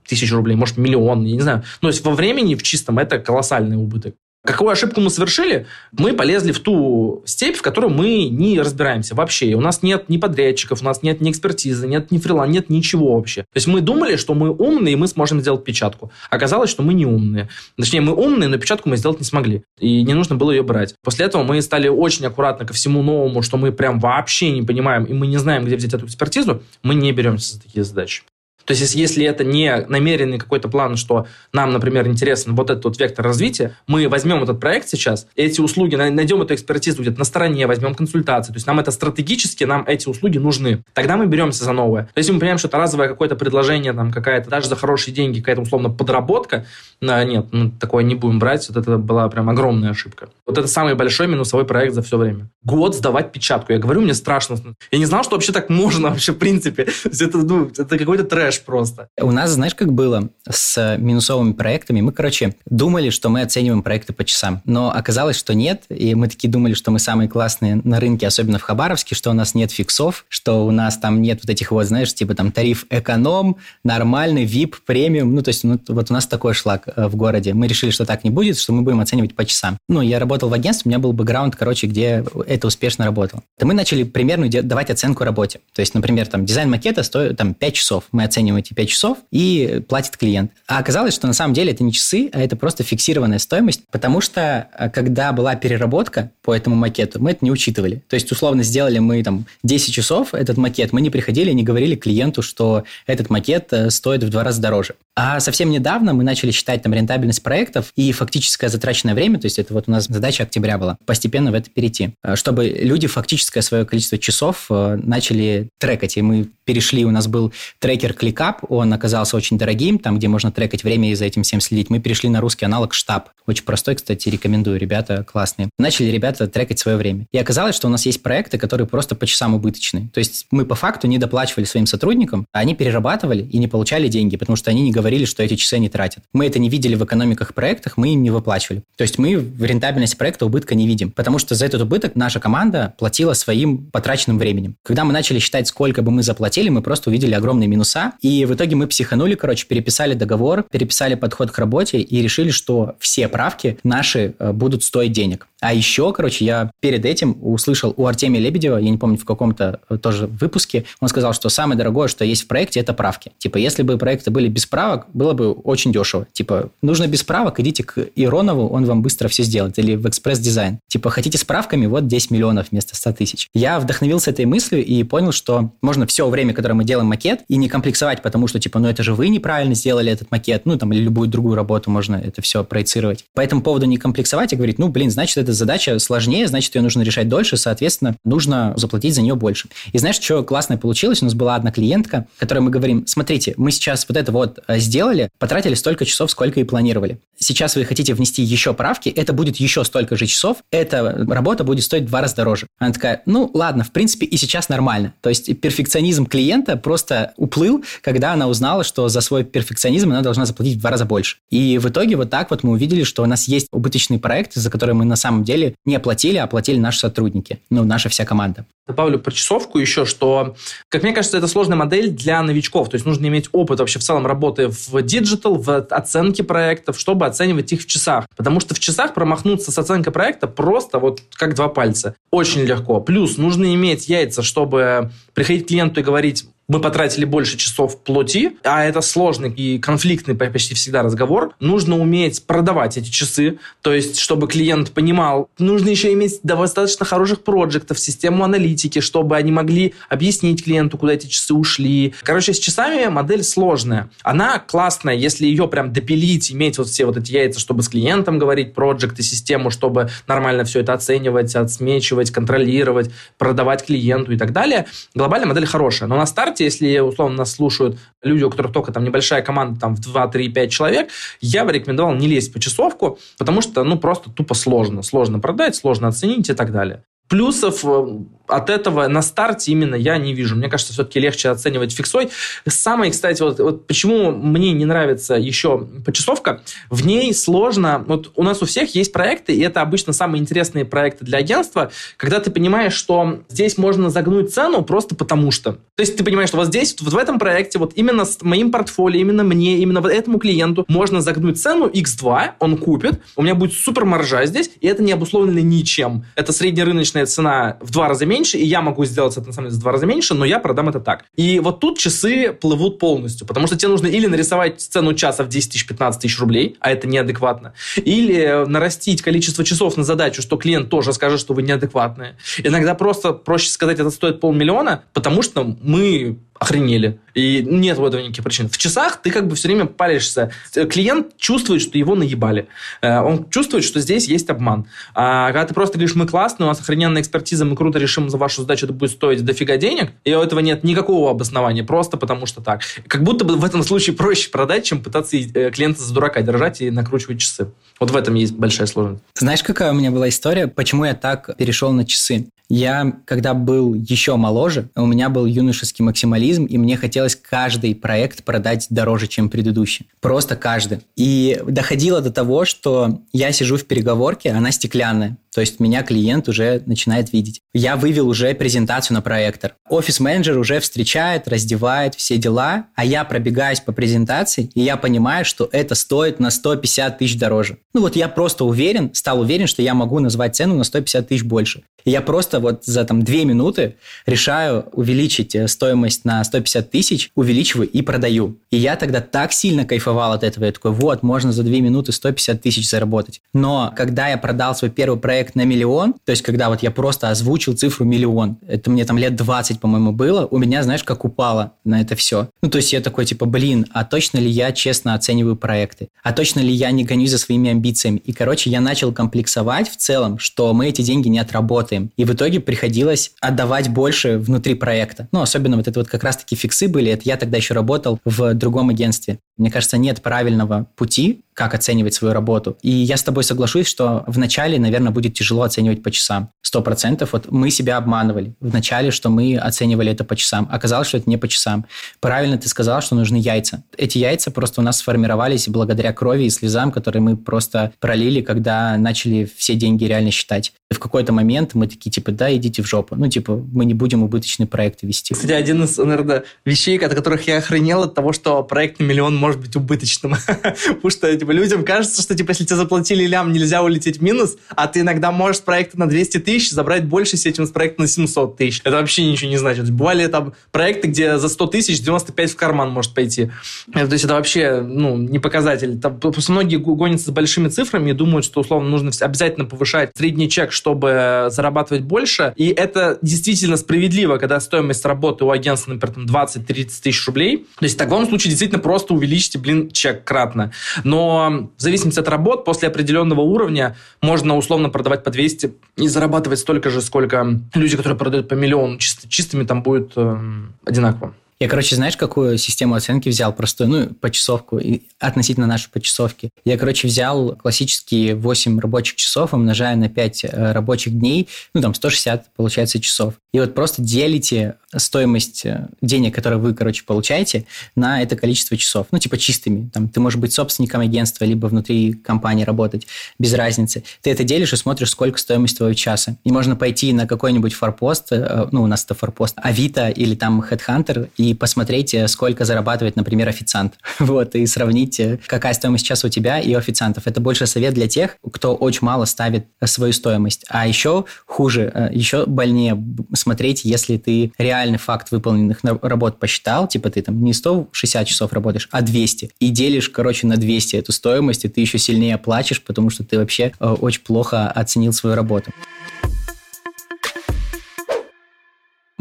[0.06, 1.62] тысяч рублей, может, миллион, я не знаю.
[1.80, 4.14] Ну, то есть во времени в чистом это колоссальный убыток.
[4.44, 5.66] Какую ошибку мы совершили?
[5.92, 9.54] Мы полезли в ту степь, в которой мы не разбираемся вообще.
[9.54, 13.14] У нас нет ни подрядчиков, у нас нет ни экспертизы, нет ни фрилан, нет ничего
[13.14, 13.42] вообще.
[13.42, 16.10] То есть мы думали, что мы умные, и мы сможем сделать печатку.
[16.28, 17.48] Оказалось, что мы не умные.
[17.76, 19.62] Точнее, мы умные, но печатку мы сделать не смогли.
[19.78, 20.96] И не нужно было ее брать.
[21.04, 25.04] После этого мы стали очень аккуратно ко всему новому, что мы прям вообще не понимаем,
[25.04, 26.62] и мы не знаем, где взять эту экспертизу.
[26.82, 28.24] Мы не беремся за такие задачи.
[28.64, 33.00] То есть, если, это не намеренный какой-то план, что нам, например, интересен вот этот вот
[33.00, 37.66] вектор развития, мы возьмем этот проект сейчас, эти услуги, найдем эту экспертизу где-то на стороне,
[37.66, 38.52] возьмем консультации.
[38.52, 40.82] То есть, нам это стратегически, нам эти услуги нужны.
[40.94, 42.04] Тогда мы беремся за новое.
[42.04, 45.40] То есть, мы понимаем, что это разовое какое-то предложение, там какая-то, даже за хорошие деньги,
[45.40, 46.66] какая-то условно подработка,
[47.00, 48.68] нет, ну, такое не будем брать.
[48.68, 50.28] Вот это была прям огромная ошибка.
[50.46, 52.48] Вот это самый большой минусовой проект за все время.
[52.64, 53.72] Год сдавать печатку.
[53.72, 54.56] Я говорю, мне страшно.
[54.90, 56.86] Я не знал, что вообще так можно вообще, в принципе.
[57.04, 59.08] Это, ну, это какой-то трэш просто.
[59.20, 62.00] У нас, знаешь, как было с минусовыми проектами?
[62.00, 64.62] Мы, короче, думали, что мы оцениваем проекты по часам.
[64.64, 65.84] Но оказалось, что нет.
[65.88, 69.34] И мы такие думали, что мы самые классные на рынке, особенно в Хабаровске, что у
[69.34, 72.86] нас нет фиксов, что у нас там нет вот этих вот, знаешь, типа там тариф
[72.90, 75.34] эконом, нормальный, VIP, премиум.
[75.34, 77.54] Ну, то есть ну, вот у нас такой шлак э, в городе.
[77.54, 79.78] Мы решили, что так не будет, что мы будем оценивать по часам.
[79.88, 83.42] Ну, я работал в агентстве, у меня был бэкграунд, короче, где это успешно работало.
[83.58, 85.60] То мы начали примерно давать оценку работе.
[85.72, 88.04] То есть, например, там дизайн макета стоит там 5 часов.
[88.12, 90.52] Мы оцениваем эти 5 часов и платит клиент.
[90.66, 94.20] А оказалось, что на самом деле это не часы, а это просто фиксированная стоимость, потому
[94.20, 98.02] что э, когда была переработка по этому макету, мы это не учитывали.
[98.08, 101.62] То есть, условно, сделали мы там 10 часов этот макет, мы не приходили и не
[101.62, 104.94] говорили клиенту, что этот макет э, стоит в два раза дороже.
[105.14, 109.58] А совсем недавно мы начали считать там рентабельность проектов и фактическое затраченное время, то есть
[109.58, 113.62] это вот у нас задача октября была, постепенно в это перейти, э, чтобы люди фактическое
[113.62, 116.16] свое количество часов начали трекать.
[116.16, 120.50] И мы перешли, у нас был трекер ClickUp, он оказался очень дорогим, там, где можно
[120.50, 121.90] трекать время и за этим всем следить.
[121.90, 123.30] Мы перешли на русский аналог штаб.
[123.46, 125.68] Очень простой, кстати, рекомендую, ребята классные.
[125.78, 127.26] Начали ребята трекать свое время.
[127.32, 130.08] И оказалось, что у нас есть проекты, которые просто по часам убыточные.
[130.12, 134.08] То есть мы по факту не доплачивали своим сотрудникам, а они перерабатывали и не получали
[134.08, 136.24] деньги, потому что они не говорили, что эти часы не тратят.
[136.32, 138.82] Мы это не видели в экономиках проектах, мы им не выплачивали.
[138.96, 142.40] То есть мы в рентабельности проекта убытка не видим, потому что за этот убыток наша
[142.40, 144.76] команда платила своим потраченным временем.
[144.82, 148.54] Когда мы начали считать, сколько бы мы заплатили, мы просто увидели огромные минуса, и в
[148.54, 153.78] итоге мы психанули, короче, переписали договор, переписали подход к работе и решили, что все правки
[153.82, 155.48] наши э, будут стоить денег.
[155.60, 159.80] А еще, короче, я перед этим услышал у Артемия Лебедева, я не помню, в каком-то
[159.88, 163.32] э, тоже выпуске, он сказал, что самое дорогое, что есть в проекте, это правки.
[163.38, 166.26] Типа, если бы проекты были без правок, было бы очень дешево.
[166.32, 169.78] Типа, нужно без правок, идите к Иронову, он вам быстро все сделает.
[169.78, 170.80] Или в экспресс-дизайн.
[170.88, 173.48] Типа, хотите с правками, вот 10 миллионов вместо 100 тысяч.
[173.54, 177.56] Я вдохновился этой мыслью и понял, что можно все время, которое мы делаем макет, и
[177.56, 180.92] не комплексовать, потому что, типа, ну это же вы неправильно сделали этот макет, ну там,
[180.92, 183.24] или любую другую работу можно это все проецировать.
[183.32, 186.82] По этому поводу не комплексовать и говорить, ну, блин, значит, эта задача сложнее, значит, ее
[186.82, 189.68] нужно решать дольше, соответственно, нужно заплатить за нее больше.
[189.92, 191.22] И знаешь, что классное получилось?
[191.22, 194.78] У нас была одна клиентка, которой мы говорим, смотрите, мы сейчас вот это вот э,
[194.78, 197.18] сделали, потратили столько часов, сколько и планировали.
[197.38, 201.84] Сейчас вы хотите внести еще правки, это будет еще столько же часов, эта работа будет
[201.84, 202.66] стоить в два раза дороже.
[202.78, 205.14] Она такая, ну, ладно, в принципе, и сейчас нормально.
[205.20, 210.44] То есть перфекционизм клиента просто уплыл, когда она узнала, что за свой перфекционизм она должна
[210.44, 211.36] заплатить в два раза больше.
[211.50, 214.70] И в итоге вот так вот мы увидели, что у нас есть убыточный проект, за
[214.70, 218.66] который мы на самом деле не оплатили, а оплатили наши сотрудники, ну, наша вся команда.
[218.86, 220.56] Добавлю про часовку еще, что,
[220.88, 222.90] как мне кажется, это сложная модель для новичков.
[222.90, 227.26] То есть нужно иметь опыт вообще в целом работы в диджитал, в оценке проектов, чтобы
[227.26, 228.26] оценивать их в часах.
[228.36, 232.16] Потому что в часах промахнуться с оценкой проекта просто вот как два пальца.
[232.32, 233.00] Очень легко.
[233.00, 238.56] Плюс нужно иметь яйца, чтобы приходить к клиенту и говорить, мы потратили больше часов плати,
[238.64, 244.18] а это сложный и конфликтный почти всегда разговор, нужно уметь продавать эти часы, то есть,
[244.18, 250.64] чтобы клиент понимал, нужно еще иметь достаточно хороших проектов, систему аналитики, чтобы они могли объяснить
[250.64, 252.14] клиенту, куда эти часы ушли.
[252.22, 254.08] Короче, с часами модель сложная.
[254.22, 258.38] Она классная, если ее прям допилить, иметь вот все вот эти яйца, чтобы с клиентом
[258.38, 264.86] говорить, проекты, систему, чтобы нормально все это оценивать, отсмечивать, контролировать, продавать клиенту и так далее.
[265.14, 268.92] Глобальная модель хорошая, но на старте формате, если условно нас слушают люди, у которых только
[268.92, 272.60] там небольшая команда, там в 2, 3, 5 человек, я бы рекомендовал не лезть по
[272.60, 275.02] часовку, потому что, ну, просто тупо сложно.
[275.02, 277.02] Сложно продать, сложно оценить и так далее.
[277.28, 280.56] Плюсов э, от этого на старте именно я не вижу.
[280.56, 282.30] Мне кажется, все-таки легче оценивать фиксой.
[282.66, 288.04] Самое, кстати, вот, вот почему мне не нравится еще почасовка, в ней сложно...
[288.06, 291.90] Вот у нас у всех есть проекты, и это обычно самые интересные проекты для агентства,
[292.16, 295.72] когда ты понимаешь, что здесь можно загнуть цену просто потому что.
[295.94, 298.70] То есть ты понимаешь, что вот здесь, вот в этом проекте, вот именно с моим
[298.70, 303.54] портфолио, именно мне, именно вот этому клиенту можно загнуть цену x2, он купит, у меня
[303.54, 306.24] будет супер маржа здесь, и это не обусловлено ничем.
[306.34, 309.68] Это среднерыночная рыночная цена в два раза меньше, и я могу сделать это на самом
[309.68, 311.24] деле в два раза меньше, но я продам это так.
[311.36, 315.48] И вот тут часы плывут полностью, потому что тебе нужно или нарисовать цену часа в
[315.48, 320.56] 10 тысяч, 15 тысяч рублей, а это неадекватно, или нарастить количество часов на задачу, что
[320.56, 322.36] клиент тоже скажет, что вы неадекватные.
[322.62, 327.18] Иногда просто проще сказать, это стоит полмиллиона, потому что мы охренели.
[327.34, 328.68] И нет в этом никаких причин.
[328.68, 330.52] В часах ты как бы все время палишься.
[330.72, 332.68] Клиент чувствует, что его наебали.
[333.00, 334.86] Э, он чувствует, что здесь есть обман.
[335.14, 338.38] А когда ты просто говоришь, мы классные, у нас охрененная экспертиза, мы круто решим за
[338.38, 342.46] вашу задачу, это будет стоить дофига денег, и у этого нет никакого обоснования, просто потому
[342.46, 342.82] что так.
[343.08, 346.80] Как будто бы в этом случае проще продать, чем пытаться э, клиента за дурака держать
[346.80, 347.72] и накручивать часы.
[347.98, 349.22] Вот в этом есть большая сложность.
[349.34, 352.46] Знаешь, какая у меня была история, почему я так перешел на часы?
[352.74, 358.44] Я, когда был еще моложе, у меня был юношеский максимализм, и мне хотелось каждый проект
[358.44, 360.08] продать дороже, чем предыдущий.
[360.22, 361.00] Просто каждый.
[361.14, 365.36] И доходило до того, что я сижу в переговорке, она стеклянная.
[365.54, 367.60] То есть меня клиент уже начинает видеть.
[367.74, 369.74] Я вывел уже презентацию на проектор.
[369.90, 375.68] Офис-менеджер уже встречает, раздевает, все дела, а я пробегаюсь по презентации, и я понимаю, что
[375.70, 377.76] это стоит на 150 тысяч дороже.
[377.92, 381.44] Ну вот я просто уверен, стал уверен, что я могу назвать цену на 150 тысяч
[381.44, 381.82] больше.
[382.04, 383.96] И я просто вот за там две минуты
[384.26, 388.56] решаю увеличить э, стоимость на 150 тысяч, увеличиваю и продаю.
[388.70, 390.64] И я тогда так сильно кайфовал от этого.
[390.64, 393.40] Я такой, вот, можно за две минуты 150 тысяч заработать.
[393.52, 397.28] Но когда я продал свой первый проект на миллион, то есть когда вот я просто
[397.28, 401.72] озвучил цифру миллион, это мне там лет 20, по-моему, было, у меня, знаешь, как упало
[401.84, 402.48] на это все.
[402.62, 406.08] Ну, то есть я такой, типа, блин, а точно ли я честно оцениваю проекты?
[406.22, 408.18] А точно ли я не гонюсь за своими амбициями?
[408.18, 412.10] И, короче, я начал комплексовать в целом, что мы эти деньги не отработаем.
[412.16, 415.28] И в итоге приходилось отдавать больше внутри проекта.
[415.32, 417.10] Ну, особенно вот это вот как раз-таки фиксы были.
[417.10, 419.38] Это я тогда еще работал в другом агентстве.
[419.56, 422.78] Мне кажется, нет правильного пути, как оценивать свою работу.
[422.82, 426.50] И я с тобой соглашусь, что вначале, наверное, будет тяжело оценивать по часам.
[426.62, 427.32] Сто процентов.
[427.32, 430.66] Вот мы себя обманывали в начале, что мы оценивали это по часам.
[430.70, 431.84] Оказалось, что это не по часам.
[432.20, 433.84] Правильно ты сказал, что нужны яйца.
[433.98, 438.96] Эти яйца просто у нас сформировались благодаря крови и слезам, которые мы просто пролили, когда
[438.96, 440.72] начали все деньги реально считать.
[440.90, 443.16] И в какой-то момент мы такие, типа, да, идите в жопу.
[443.16, 445.34] Ну, типа, мы не будем убыточные проекты вести.
[445.34, 449.36] Кстати, один из, наверное, вещей, от которых я охренел, от того, что проект на миллион
[449.42, 450.36] может быть убыточным.
[450.46, 454.56] Потому что, типа, людям кажется, что, типа, если тебе заплатили лям, нельзя улететь в минус,
[454.70, 458.02] а ты иногда можешь с проекта на 200 тысяч забрать больше себе, чем с проекта
[458.02, 458.80] на 700 тысяч.
[458.84, 459.90] Это вообще ничего не значит.
[459.90, 463.50] Бывали там проекты, где за 100 тысяч 95 в карман может пойти.
[463.92, 465.98] То есть это вообще, ну, не показатель.
[465.98, 470.48] Там, просто многие гонятся с большими цифрами и думают, что, условно, нужно обязательно повышать средний
[470.48, 472.52] чек, чтобы зарабатывать больше.
[472.56, 477.66] И это действительно справедливо, когда стоимость работы у агентства, например, там 20-30 тысяч рублей.
[477.78, 480.72] То есть в таком случае действительно просто увеличите, блин, чек кратно.
[481.04, 486.58] Но в зависимости от работ, после определенного уровня можно условно продавать по 200 и зарабатывать
[486.58, 488.98] столько же, сколько люди, которые продают по миллиону.
[488.98, 490.36] Чисто, чистыми там будет э,
[490.84, 491.34] одинаково.
[491.62, 493.52] Я, короче, знаешь, какую систему оценки взял?
[493.52, 496.50] Простую, ну, почасовку, и относительно нашей почасовки.
[496.64, 501.94] Я, короче, взял классические 8 рабочих часов, умножая на 5 э, рабочих дней, ну, там,
[501.94, 503.34] 160, получается, часов.
[503.52, 509.06] И вот просто делите стоимость э, денег, которые вы, короче, получаете, на это количество часов.
[509.12, 509.88] Ну, типа чистыми.
[509.90, 513.06] Там, ты можешь быть собственником агентства, либо внутри компании работать,
[513.38, 514.02] без разницы.
[514.22, 516.36] Ты это делишь и смотришь, сколько стоимость твоего часа.
[516.42, 520.60] И можно пойти на какой-нибудь форпост, э, ну, у нас это форпост, Авито или там
[520.60, 523.94] Headhunter, и и посмотреть, э, сколько зарабатывает, например, официант.
[524.32, 527.26] Вот, и сравнить, э, какая стоимость часа у тебя и у официантов.
[527.26, 530.64] Это больше совет для тех, кто очень мало ставит э, свою стоимость.
[530.68, 532.98] А еще хуже, еще больнее
[533.34, 538.88] смотреть, если ты реальный факт выполненных работ посчитал, типа ты там не 160 часов работаешь,
[538.90, 543.10] а 200, и делишь, короче, на 200 эту стоимость, и ты еще сильнее плачешь, потому
[543.10, 545.72] что ты вообще очень плохо оценил свою работу.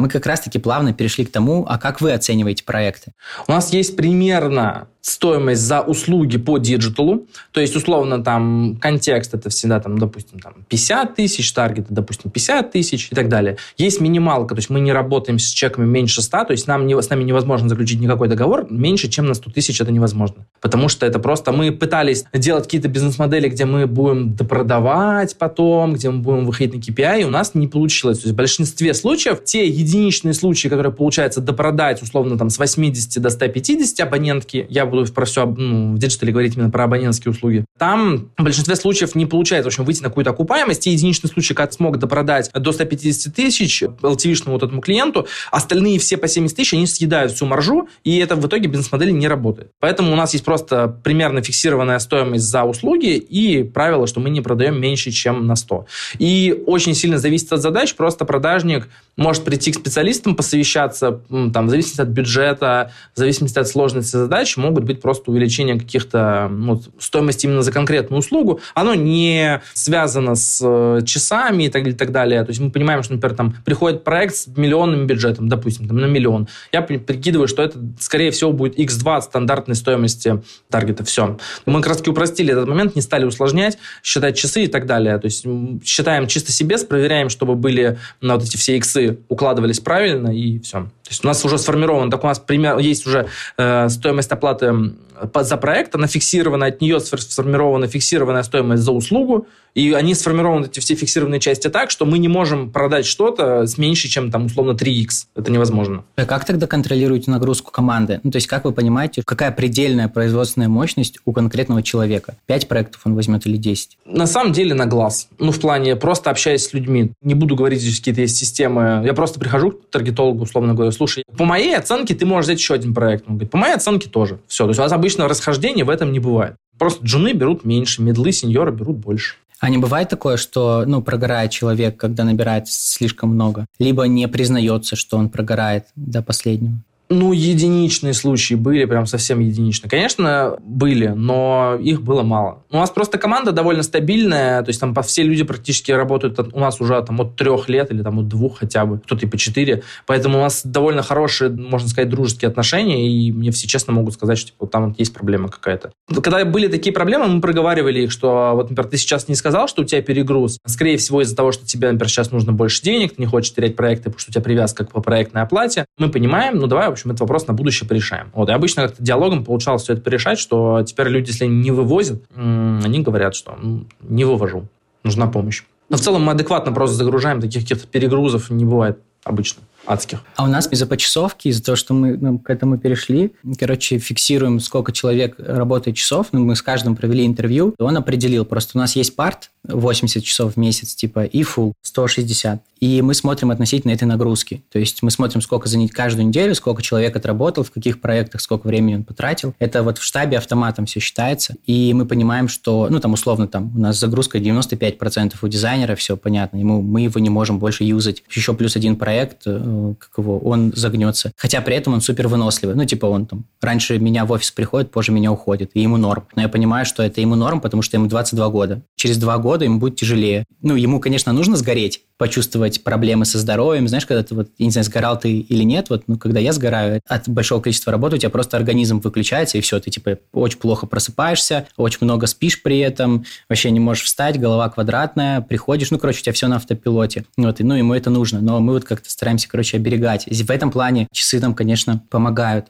[0.02, 3.14] Мы как раз-таки плавно перешли к тому, а как вы оцениваете проекты?
[3.48, 7.28] У нас есть примерно стоимость за услуги по диджиталу.
[7.52, 12.72] То есть, условно, там, контекст это всегда, там, допустим, там, 50 тысяч, таргет, допустим, 50
[12.72, 13.58] тысяч и так далее.
[13.78, 17.00] Есть минималка, то есть мы не работаем с чеками меньше 100, то есть нам не,
[17.00, 20.46] с нами невозможно заключить никакой договор, меньше, чем на 100 тысяч это невозможно.
[20.62, 26.10] Потому что это просто, мы пытались делать какие-то бизнес-модели, где мы будем допродавать потом, где
[26.10, 28.20] мы будем выходить на KPI, и у нас не получилось.
[28.20, 33.22] То есть в большинстве случаев те единичные случаи, которые получается допродать, условно, там, с 80
[33.22, 37.66] до 150 абонентки, я буду про все ну, в диджитале говорить именно про абонентские услуги.
[37.78, 40.88] Там в большинстве случаев не получается, в общем, выйти на какую-то окупаемость.
[40.88, 46.18] И единичный случай, когда смог допродать до 150 тысяч LTV-шному вот этому клиенту, остальные все
[46.18, 49.72] по 70 тысяч, они съедают всю маржу, и это в итоге бизнес-модель не работает.
[49.80, 54.42] Поэтому у нас есть просто примерно фиксированная стоимость за услуги и правило, что мы не
[54.42, 55.86] продаем меньше, чем на 100.
[56.20, 61.70] И очень сильно зависит от задач, просто продажник может прийти к специалистам, посовещаться, там, в
[61.70, 66.82] зависимости от бюджета, в зависимости от сложности задач, могут могут быть просто увеличение каких-то ну,
[67.00, 68.60] стоимости именно за конкретную услугу.
[68.74, 72.44] Оно не связано с э, часами и так, и так далее.
[72.44, 76.06] То есть мы понимаем, что, например, там приходит проект с миллионным бюджетом, допустим, там, на
[76.06, 76.48] миллион.
[76.72, 81.04] Я прикидываю, что это, скорее всего, будет x2 от стандартной стоимости таргета.
[81.04, 81.38] Все.
[81.66, 85.18] Мы как раз таки упростили этот момент, не стали усложнять, считать часы и так далее.
[85.18, 85.46] То есть
[85.86, 90.88] считаем чисто себе, проверяем, чтобы были на вот эти все иксы укладывались правильно, и все.
[91.12, 94.94] То есть у нас уже сформирован, так у нас пример, есть уже э, стоимость оплаты
[95.34, 100.80] за проект, она фиксирована, от нее сформирована фиксированная стоимость за услугу, и они сформированы, эти
[100.80, 104.72] все фиксированные части, так, что мы не можем продать что-то с меньше, чем там условно
[104.72, 105.28] 3x.
[105.36, 106.04] Это невозможно.
[106.18, 108.20] А как тогда контролируете нагрузку команды?
[108.24, 112.36] Ну, то есть как вы понимаете, какая предельная производственная мощность у конкретного человека?
[112.48, 113.98] 5 проектов он возьмет или 10?
[114.06, 115.30] На самом деле на глаз.
[115.40, 117.14] Ну, в плане просто общаясь с людьми.
[117.22, 119.02] Не буду говорить, здесь какие-то есть системы.
[119.06, 122.74] Я просто прихожу к таргетологу, условно говоря, слушай, по моей оценке ты можешь взять еще
[122.74, 123.24] один проект.
[123.28, 124.40] Он говорит, по моей оценке тоже.
[124.48, 124.66] Все.
[124.66, 126.56] То есть у вас обычно расхождения в этом не бывает.
[126.78, 129.36] Просто джуны берут меньше, медлы, сеньоры берут больше.
[129.60, 133.68] А не бывает такое, что, ну, прогорает человек, когда набирает слишком много?
[133.78, 136.82] Либо не признается, что он прогорает до последнего?
[137.14, 139.90] Ну, единичные случаи были, прям совсем единичные.
[139.90, 142.64] Конечно, были, но их было мало.
[142.72, 146.80] У нас просто команда довольно стабильная, то есть там все люди практически работают у нас
[146.80, 149.84] уже там от трех лет или там от двух хотя бы, кто-то и по четыре.
[150.08, 154.38] Поэтому у нас довольно хорошие, можно сказать, дружеские отношения, и мне все честно могут сказать,
[154.38, 155.92] что типа, там есть проблема какая-то.
[156.24, 159.82] Когда были такие проблемы, мы проговаривали их, что вот, например, ты сейчас не сказал, что
[159.82, 160.60] у тебя перегруз.
[160.66, 163.76] Скорее всего, из-за того, что тебе, например, сейчас нужно больше денег, ты не хочешь терять
[163.76, 165.86] проекты, потому что у тебя привязка к проектной оплате.
[165.98, 168.32] Мы понимаем, ну давай, в общем, этот вопрос на будущее порешаем.
[168.34, 172.24] Вот, и обычно как-то диалогом получалось все это порешать, что теперь люди, если не вывозят,
[172.36, 173.58] они говорят, что
[174.02, 174.68] не вывожу,
[175.04, 175.64] нужна помощь.
[175.90, 180.24] Но в целом мы адекватно просто загружаем, таких каких-то перегрузов не бывает обычно адских.
[180.36, 184.60] А у нас из-за почасовки, из-за того, что мы ну, к этому перешли, короче, фиксируем,
[184.60, 188.96] сколько человек работает часов, ну, мы с каждым провели интервью, он определил, просто у нас
[188.96, 192.62] есть парт, 80 часов в месяц, типа, и full 160.
[192.80, 194.64] И мы смотрим относительно этой нагрузки.
[194.72, 198.66] То есть мы смотрим, сколько за каждую неделю, сколько человек отработал, в каких проектах, сколько
[198.66, 199.54] времени он потратил.
[199.60, 201.56] Это вот в штабе автоматом все считается.
[201.68, 206.18] И мы понимаем, что, ну, там, условно, там, у нас загрузка 95% у дизайнера, все
[206.18, 206.58] понятно.
[206.58, 208.24] Ему, мы его не можем больше юзать.
[208.32, 209.60] Еще плюс один проект, э,
[210.00, 211.32] как его, он загнется.
[211.36, 212.76] Хотя при этом он супер выносливый.
[212.76, 215.72] Ну, типа, он там раньше меня в офис приходит, позже меня уходит.
[215.74, 216.26] И ему норм.
[216.36, 218.82] Но я понимаю, что это ему норм, потому что ему 22 года.
[218.96, 220.46] Через два года ему будет тяжелее.
[220.62, 223.88] Ну, ему, конечно, нужно сгореть, почувствовать проблемы со здоровьем.
[223.88, 226.54] Знаешь, когда ты вот, я не знаю, сгорал ты или нет, вот, ну, когда я
[226.54, 230.60] сгораю от большого количества работы, у тебя просто организм выключается, и все, ты, типа, очень
[230.60, 235.98] плохо просыпаешься, очень много спишь при этом, вообще не можешь встать, голова квадратная, приходишь, ну,
[235.98, 237.26] короче, у тебя все на автопилоте.
[237.38, 240.28] Вот, и, ну, ему это нужно, но мы вот как-то стараемся, короче, оберегать.
[240.28, 242.68] В этом плане часы нам, конечно, помогают.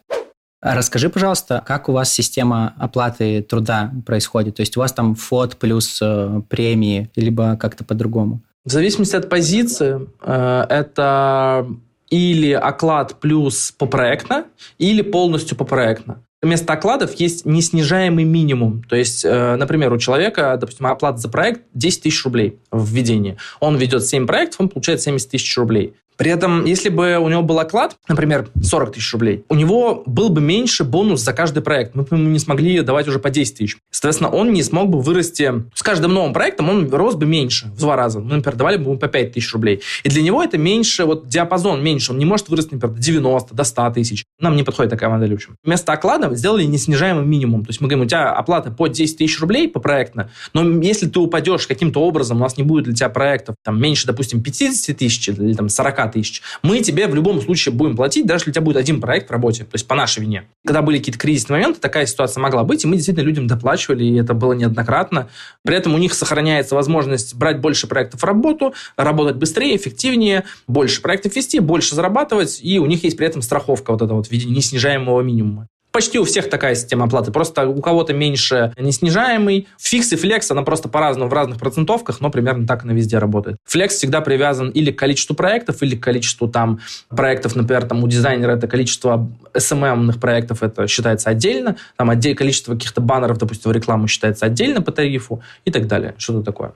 [0.61, 4.55] А расскажи, пожалуйста, как у вас система оплаты труда происходит?
[4.55, 8.41] То есть у вас там фот плюс э, премии, либо как-то по-другому?
[8.63, 11.67] В зависимости от позиции, э, это
[12.09, 14.45] или оклад плюс попроектно,
[14.77, 16.23] или полностью попроектно.
[16.43, 18.83] Вместо окладов есть неснижаемый минимум.
[18.83, 23.37] То есть, э, например, у человека, допустим, оплата за проект 10 тысяч рублей в введении.
[23.59, 25.95] Он ведет 7 проектов, он получает 70 тысяч рублей.
[26.21, 30.29] При этом, если бы у него был оклад, например, 40 тысяч рублей, у него был
[30.29, 31.95] бы меньше бонус за каждый проект.
[31.95, 33.77] Мы ему не смогли давать уже по 10 тысяч.
[33.89, 35.51] Соответственно, он не смог бы вырасти...
[35.73, 38.19] С каждым новым проектом он рос бы меньше, в два раза.
[38.19, 39.81] Мы, например, давали бы ему по 5 тысяч рублей.
[40.03, 42.11] И для него это меньше, вот диапазон меньше.
[42.11, 44.23] Он не может вырасти, например, до 90, до 100 тысяч.
[44.39, 45.55] Нам не подходит такая модель, в общем.
[45.63, 47.65] Вместо оклада сделали неснижаемый минимум.
[47.65, 51.07] То есть мы говорим, у тебя оплата по 10 тысяч рублей по проектно, но если
[51.07, 54.95] ты упадешь каким-то образом, у нас не будет для тебя проектов там меньше, допустим, 50
[54.95, 58.53] тысяч или там 40 тысяч, мы тебе в любом случае будем платить, даже если у
[58.53, 60.43] тебя будет один проект в работе, то есть по нашей вине.
[60.65, 64.15] Когда были какие-то кризисные моменты, такая ситуация могла быть, и мы действительно людям доплачивали, и
[64.17, 65.29] это было неоднократно.
[65.63, 71.01] При этом у них сохраняется возможность брать больше проектов в работу, работать быстрее, эффективнее, больше
[71.01, 74.31] проектов вести, больше зарабатывать, и у них есть при этом страховка вот эта вот в
[74.31, 75.67] виде неснижаемого минимума.
[75.91, 77.31] Почти у всех такая система оплаты.
[77.31, 79.67] Просто у кого-то меньше неснижаемый.
[79.77, 83.57] Фикс и флекс, она просто по-разному в разных процентовках, но примерно так она везде работает.
[83.65, 88.07] Флекс всегда привязан или к количеству проектов, или к количеству там проектов, например, там у
[88.07, 91.75] дизайнера это количество SMM-ных проектов, это считается отдельно.
[91.97, 96.15] Там отдельное количество каких-то баннеров, допустим, в рекламу считается отдельно по тарифу и так далее.
[96.17, 96.73] Что-то такое.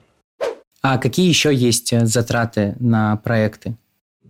[0.82, 3.76] А какие еще есть э, затраты на проекты?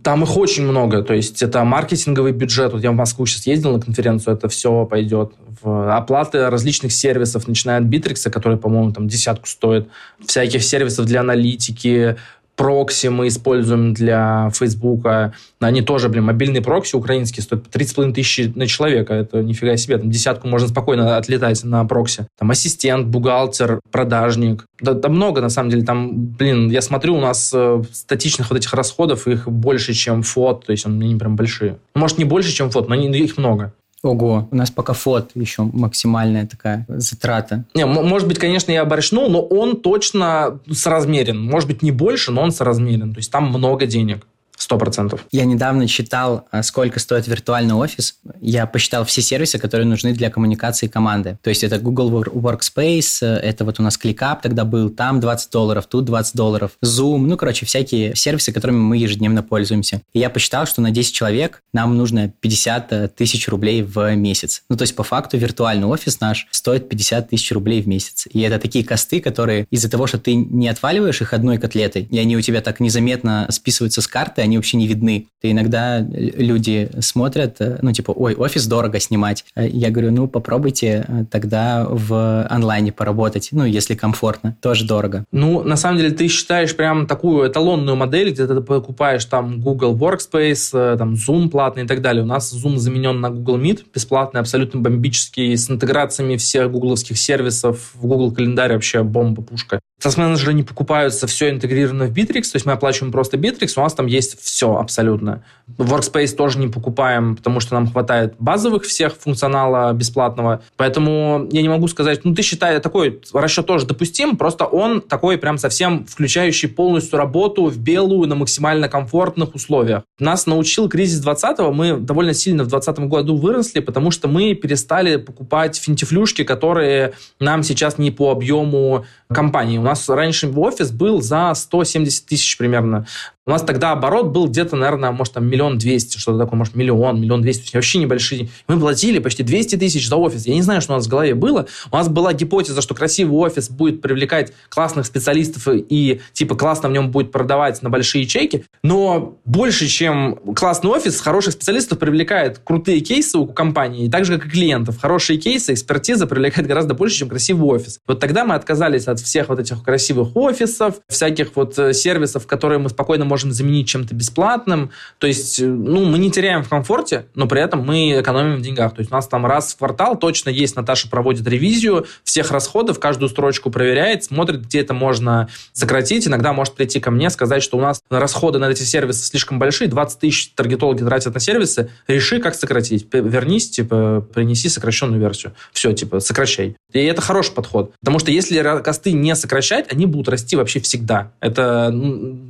[0.03, 2.71] Там их очень много, то есть это маркетинговый бюджет.
[2.71, 7.47] Вот я в Москву сейчас ездил на конференцию, это все пойдет в оплаты различных сервисов,
[7.47, 9.87] начиная от Битрикса, который, по-моему, там десятку стоит,
[10.25, 12.15] всяких сервисов для аналитики,
[12.57, 15.33] прокси мы используем для Фейсбука.
[15.59, 19.13] Они тоже, блин, мобильные прокси украинские стоят 30,5 тысяч на человека.
[19.13, 19.97] Это нифига себе.
[19.97, 22.27] Там десятку можно спокойно отлетать на прокси.
[22.37, 24.65] Там ассистент, бухгалтер, продажник.
[24.81, 25.83] Да, да много, на самом деле.
[25.83, 30.65] Там, блин, я смотрю, у нас э, статичных вот этих расходов их больше, чем ФОТ.
[30.65, 31.77] То есть они прям большие.
[31.93, 33.73] Может, не больше, чем ФОТ, но они, их много.
[34.03, 37.65] Ого, у нас пока фот еще максимальная такая затрата.
[37.73, 41.43] Не, может быть, конечно, я оборачнул, но он точно соразмерен.
[41.43, 43.13] Может быть, не больше, но он соразмерен.
[43.13, 44.27] То есть там много денег.
[44.67, 45.25] Сто процентов.
[45.31, 48.17] Я недавно читал, а, сколько стоит виртуальный офис.
[48.41, 51.37] Я посчитал все сервисы, которые нужны для коммуникации команды.
[51.41, 55.51] То есть это Google Workspace, э, это вот у нас ClickUp тогда был, там 20
[55.53, 60.01] долларов, тут 20 долларов, Zoom, ну, короче, всякие сервисы, которыми мы ежедневно пользуемся.
[60.11, 64.63] И я посчитал, что на 10 человек нам нужно 50 э, тысяч рублей в месяц.
[64.69, 68.27] Ну, то есть по факту виртуальный офис наш стоит 50 тысяч рублей в месяц.
[68.33, 72.19] И это такие косты, которые из-за того, что ты не отваливаешь их одной котлетой, и
[72.19, 75.27] они у тебя так незаметно списываются с карты, они вообще не видны.
[75.41, 79.45] И иногда люди смотрят, э, ну, типа, ой, офис дорого снимать.
[79.55, 85.25] Э, я говорю, ну, попробуйте э, тогда в онлайне поработать, ну, если комфортно, тоже дорого.
[85.31, 89.95] Ну, на самом деле, ты считаешь прям такую эталонную модель, где ты покупаешь там Google
[89.95, 92.23] Workspace, там Zoom платный и так далее.
[92.23, 97.91] У нас Zoom заменен на Google Meet, бесплатный, абсолютно бомбический, с интеграциями всех гугловских сервисов.
[97.93, 99.79] В Google календарь вообще бомба-пушка.
[100.01, 103.95] Таск-менеджеры не покупаются, все интегрировано в Bittrex, то есть мы оплачиваем просто Bittrex, у нас
[103.95, 105.43] там есть все абсолютно.
[105.77, 111.67] Workspace тоже не покупаем, потому что нам хватает базовых всех функционала бесплатного, поэтому я не
[111.67, 116.69] могу сказать, ну ты считай, такой расчет тоже допустим, просто он такой прям совсем включающий
[116.69, 120.03] полностью работу в белую на максимально комфортных условиях.
[120.19, 125.17] Нас научил кризис 20-го, мы довольно сильно в 2020 году выросли, потому что мы перестали
[125.17, 132.25] покупать финтифлюшки, которые нам сейчас не по объему компании нас раньше офис был за 170
[132.25, 133.05] тысяч примерно.
[133.47, 137.21] У нас тогда оборот был где-то, наверное, может, там миллион двести, что-то такое, может, миллион,
[137.21, 138.49] миллион двести, вообще небольшие.
[138.67, 140.45] Мы платили почти 200 тысяч за офис.
[140.45, 141.65] Я не знаю, что у нас в голове было.
[141.89, 146.91] У нас была гипотеза, что красивый офис будет привлекать классных специалистов и, типа, классно в
[146.91, 148.65] нем будет продавать на большие чеки.
[148.83, 154.47] Но больше, чем классный офис, хороших специалистов привлекает крутые кейсы у компании, так же, как
[154.47, 154.99] и клиентов.
[154.99, 158.01] Хорошие кейсы, экспертиза привлекает гораздо больше, чем красивый офис.
[158.05, 162.79] Вот тогда мы отказались от всех вот этих красивых офисов, всяких вот э, сервисов, которые
[162.79, 164.89] мы спокойно можем можем заменить чем-то бесплатным.
[165.19, 168.61] То есть, э, ну, мы не теряем в комфорте, но при этом мы экономим в
[168.61, 168.95] деньгах.
[168.95, 172.99] То есть у нас там раз в квартал точно есть, Наташа проводит ревизию всех расходов,
[172.99, 176.25] каждую строчку проверяет, смотрит, где это можно сократить.
[176.25, 179.87] Иногда может прийти ко мне, сказать, что у нас расходы на эти сервисы слишком большие,
[179.87, 183.05] 20 тысяч таргетологи тратят на сервисы, реши, как сократить.
[183.13, 185.53] Вернись, типа, принеси сокращенную версию.
[185.73, 186.75] Все, типа, сокращай.
[186.91, 187.93] И это хороший подход.
[187.99, 191.33] Потому что если косты не сокращать, они будут расти вообще всегда.
[191.39, 191.93] Это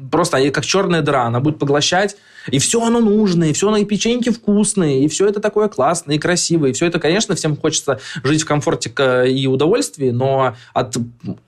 [0.10, 2.18] просто как черная дыра, она будет поглощать,
[2.52, 6.16] и все оно нужное, и все оно и печеньки вкусные, и все это такое классное
[6.16, 8.92] и красивое, и все это, конечно, всем хочется жить в комфорте
[9.28, 10.96] и удовольствии, но от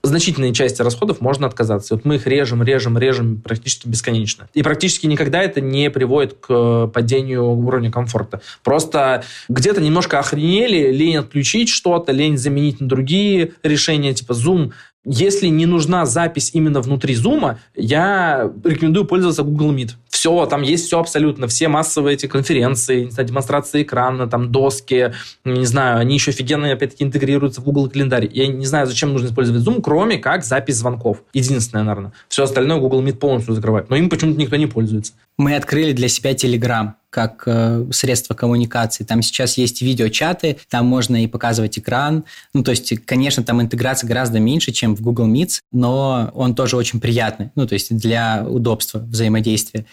[0.02, 1.94] значительной части расходов можно отказаться.
[1.94, 4.48] вот мы их режем, режем, режем практически бесконечно.
[4.52, 8.40] И практически никогда это не приводит к падению уровня комфорта.
[8.62, 14.72] Просто где-то немножко охренели, лень отключить что-то, лень заменить на другие решения, типа Zoom
[15.04, 19.90] если не нужна запись именно внутри Zoom, я рекомендую пользоваться Google Meet.
[20.08, 25.14] Все, там есть все абсолютно, все массовые эти конференции, не знаю, демонстрации экрана, там доски,
[25.46, 28.28] не знаю, они еще офигенно, опять-таки, интегрируются в Google календарь.
[28.30, 31.22] Я не знаю, зачем нужно использовать Zoom, кроме как запись звонков.
[31.32, 32.12] Единственное, наверное.
[32.28, 33.88] Все остальное Google Meet полностью закрывает.
[33.88, 35.14] Но им почему-то никто не пользуется.
[35.40, 39.04] Мы открыли для себя Telegram как э, средство коммуникации.
[39.04, 42.24] Там сейчас есть видеочаты, там можно и показывать экран.
[42.52, 46.76] Ну, то есть, конечно, там интеграция гораздо меньше, чем в Google Meets, но он тоже
[46.76, 47.52] очень приятный.
[47.54, 49.86] Ну, то есть, для удобства взаимодействия.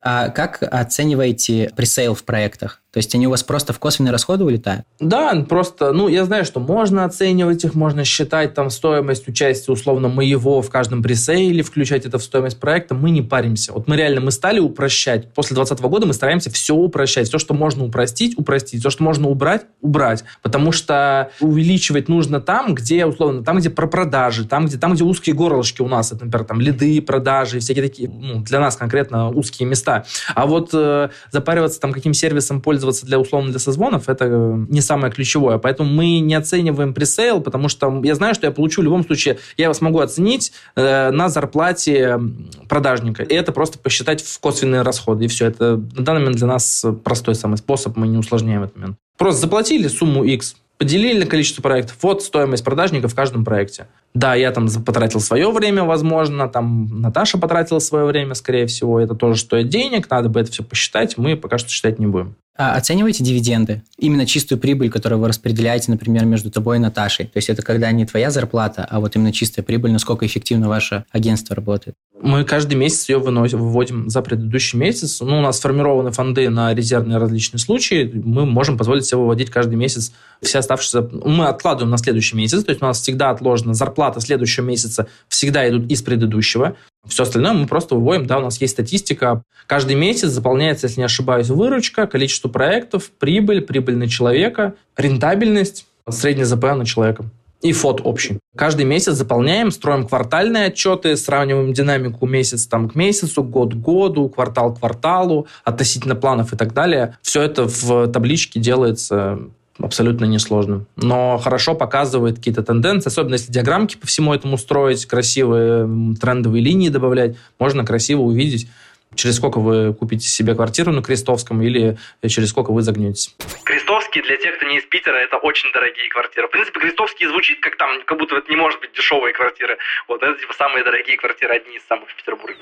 [0.00, 2.83] А как оцениваете пресейл в проектах?
[2.94, 4.86] То есть они у вас просто в косвенные расходы улетают?
[5.00, 10.06] Да, просто, ну, я знаю, что можно оценивать их, можно считать там стоимость участия условно
[10.06, 12.94] моего в каждом пресейле, включать это в стоимость проекта.
[12.94, 13.72] Мы не паримся.
[13.72, 15.34] Вот мы реально, мы стали упрощать.
[15.34, 17.26] После 2020 года мы стараемся все упрощать.
[17.26, 18.78] Все, что можно упростить, упростить.
[18.78, 20.22] Все, что можно убрать, убрать.
[20.40, 25.02] Потому что увеличивать нужно там, где, условно, там, где про продажи, там, где, там, где
[25.02, 29.30] узкие горлышки у нас, это, например, там, лиды, продажи, всякие такие, ну, для нас конкретно
[29.30, 30.04] узкие места.
[30.36, 34.64] А вот э, запариваться там каким сервисом пользоваться пользоваться для условно для созвонов, это э,
[34.68, 35.58] не самое ключевое.
[35.58, 39.38] Поэтому мы не оцениваем пресейл, потому что я знаю, что я получу в любом случае,
[39.56, 42.20] я его смогу оценить э, на зарплате
[42.68, 43.22] продажника.
[43.22, 45.24] И это просто посчитать в косвенные расходы.
[45.24, 45.46] И все.
[45.46, 48.96] Это на данный момент для нас простой самый способ, мы не усложняем этот момент.
[49.16, 51.96] Просто заплатили сумму X, Поделили на количество проектов.
[52.02, 53.86] Вот стоимость продажника в каждом проекте.
[54.12, 58.98] Да, я там потратил свое время, возможно, там Наташа потратила свое время, скорее всего.
[58.98, 61.16] Это тоже стоит денег, надо бы это все посчитать.
[61.16, 62.34] Мы пока что считать не будем.
[62.56, 63.82] А оцениваете дивиденды?
[63.98, 67.26] Именно чистую прибыль, которую вы распределяете, например, между тобой и Наташей.
[67.26, 71.04] То есть это когда не твоя зарплата, а вот именно чистая прибыль, насколько эффективно ваше
[71.10, 71.96] агентство работает.
[72.22, 75.20] Мы каждый месяц ее выносим, выводим за предыдущий месяц.
[75.20, 78.10] Ну, у нас сформированы фонды на резервные различные случаи.
[78.14, 81.08] Мы можем позволить себе выводить каждый месяц все оставшиеся...
[81.24, 85.68] Мы откладываем на следующий месяц, то есть у нас всегда отложена зарплата следующего месяца, всегда
[85.68, 86.76] идут из предыдущего.
[87.06, 89.42] Все остальное мы просто выводим, да, у нас есть статистика.
[89.66, 96.44] Каждый месяц заполняется, если не ошибаюсь, выручка, количество проектов, прибыль, прибыль на человека, рентабельность, средний
[96.44, 97.24] ЗП на человека
[97.64, 98.38] и фот общий.
[98.56, 104.28] Каждый месяц заполняем, строим квартальные отчеты, сравниваем динамику месяц там, к месяцу, год к году,
[104.28, 107.16] квартал к кварталу, относительно планов и так далее.
[107.22, 109.38] Все это в табличке делается
[109.78, 110.86] абсолютно несложно.
[110.96, 116.88] Но хорошо показывает какие-то тенденции, особенно если диаграммки по всему этому строить, красивые трендовые линии
[116.88, 118.68] добавлять, можно красиво увидеть,
[119.14, 121.96] через сколько вы купите себе квартиру на Крестовском или
[122.26, 123.34] через сколько вы загнетесь.
[123.64, 126.48] Крестовские, для тех, кто не из Питера, это очень дорогие квартиры.
[126.48, 129.78] В принципе, Крестовские звучит как там, как будто это не может быть дешевые квартиры.
[130.08, 132.58] Вот это типа самые дорогие квартиры, одни из самых в Петербурге.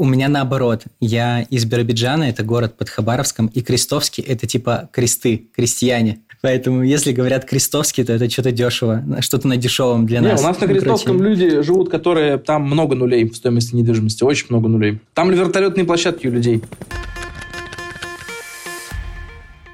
[0.00, 0.84] У меня наоборот.
[0.98, 6.20] Я из Биробиджана, это город под Хабаровском, и Крестовский– это типа кресты, крестьяне.
[6.40, 10.40] Поэтому, если говорят крестовский, то это что-то дешево, что-то на дешевом для Не, нас.
[10.40, 14.70] у нас на Крестовском люди живут, которые там много нулей в стоимости недвижимости, очень много
[14.70, 15.00] нулей.
[15.12, 16.62] Там вертолетные площадки у людей.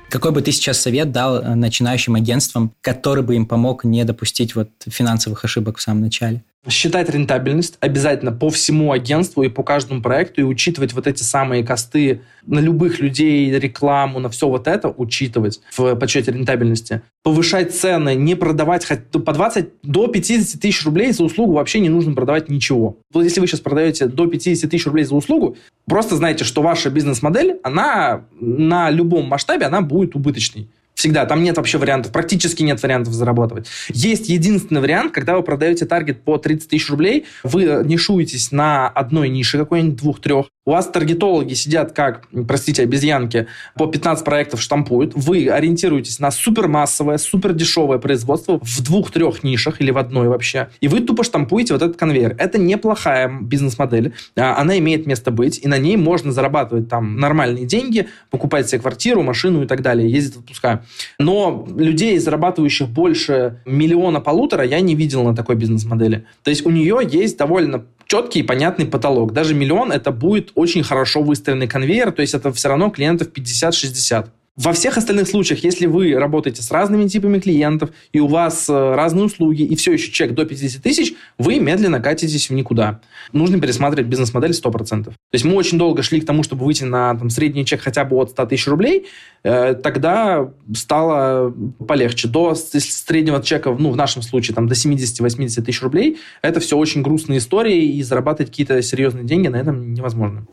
[0.09, 4.57] Какой бы ты сейчас совет дал э, начинающим агентствам, который бы им помог не допустить
[4.57, 6.43] вот финансовых ошибок в самом начале?
[6.69, 11.65] Считать рентабельность обязательно по всему агентству и по каждому проекту и учитывать вот эти самые
[11.65, 17.03] косты на любых людей, рекламу, на все вот это учитывать в подсчете рентабельности.
[17.23, 21.89] Повышать цены, не продавать хоть по 20 до 50 тысяч рублей за услугу вообще не
[21.89, 22.99] нужно продавать ничего.
[23.13, 25.57] Вот если вы сейчас продаете до 50 тысяч рублей за услугу,
[25.87, 30.69] просто знайте, что ваша бизнес-модель, она на любом масштабе, она будет убыточной.
[30.97, 31.27] Всегда.
[31.27, 32.11] Там нет вообще вариантов.
[32.11, 33.69] Практически нет вариантов зарабатывать.
[33.91, 39.29] Есть единственный вариант, когда вы продаете таргет по 30 тысяч рублей, вы нишуетесь на одной
[39.29, 43.47] нише какой-нибудь, двух-трех, у вас таргетологи сидят как, простите, обезьянки,
[43.77, 45.13] по 15 проектов штампуют.
[45.15, 50.69] Вы ориентируетесь на супермассовое, супердешевое производство в двух-трех нишах или в одной вообще.
[50.81, 52.35] И вы тупо штампуете вот этот конвейер.
[52.37, 54.13] Это неплохая бизнес-модель.
[54.37, 58.81] А, она имеет место быть, и на ней можно зарабатывать там нормальные деньги, покупать себе
[58.81, 60.85] квартиру, машину и так далее, ездить в отпуска.
[61.21, 66.27] Но людей, зарабатывающих больше миллиона-полутора, я не видел на такой бизнес-модели.
[66.43, 69.33] То есть у нее есть довольно четкий и понятный потолок.
[69.33, 74.29] Даже миллион это будет очень хорошо выстроенный конвейер, то есть это все равно клиентов 50-60.
[74.57, 78.95] Во всех остальных случаях, если вы работаете с разными типами клиентов, и у вас э,
[78.95, 83.03] разные услуги, и все еще чек до 50 тысяч, вы медленно катитесь в никуда.
[83.35, 85.05] Нужно пересматривать бизнес-модель 100%.
[85.05, 88.07] То есть мы очень долго шли к тому, чтобы выйти на там, средний чек хотя
[88.07, 89.05] бы от 100 тысяч рублей,
[89.43, 91.55] э, тогда стало
[91.87, 92.27] полегче.
[92.27, 97.03] До среднего чека, ну, в нашем случае, там, до 70-80 тысяч рублей, это все очень
[97.03, 100.47] грустные истории, и зарабатывать какие-то серьезные деньги на этом невозможно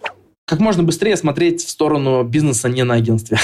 [0.45, 3.37] как можно быстрее смотреть в сторону бизнеса не на агентстве.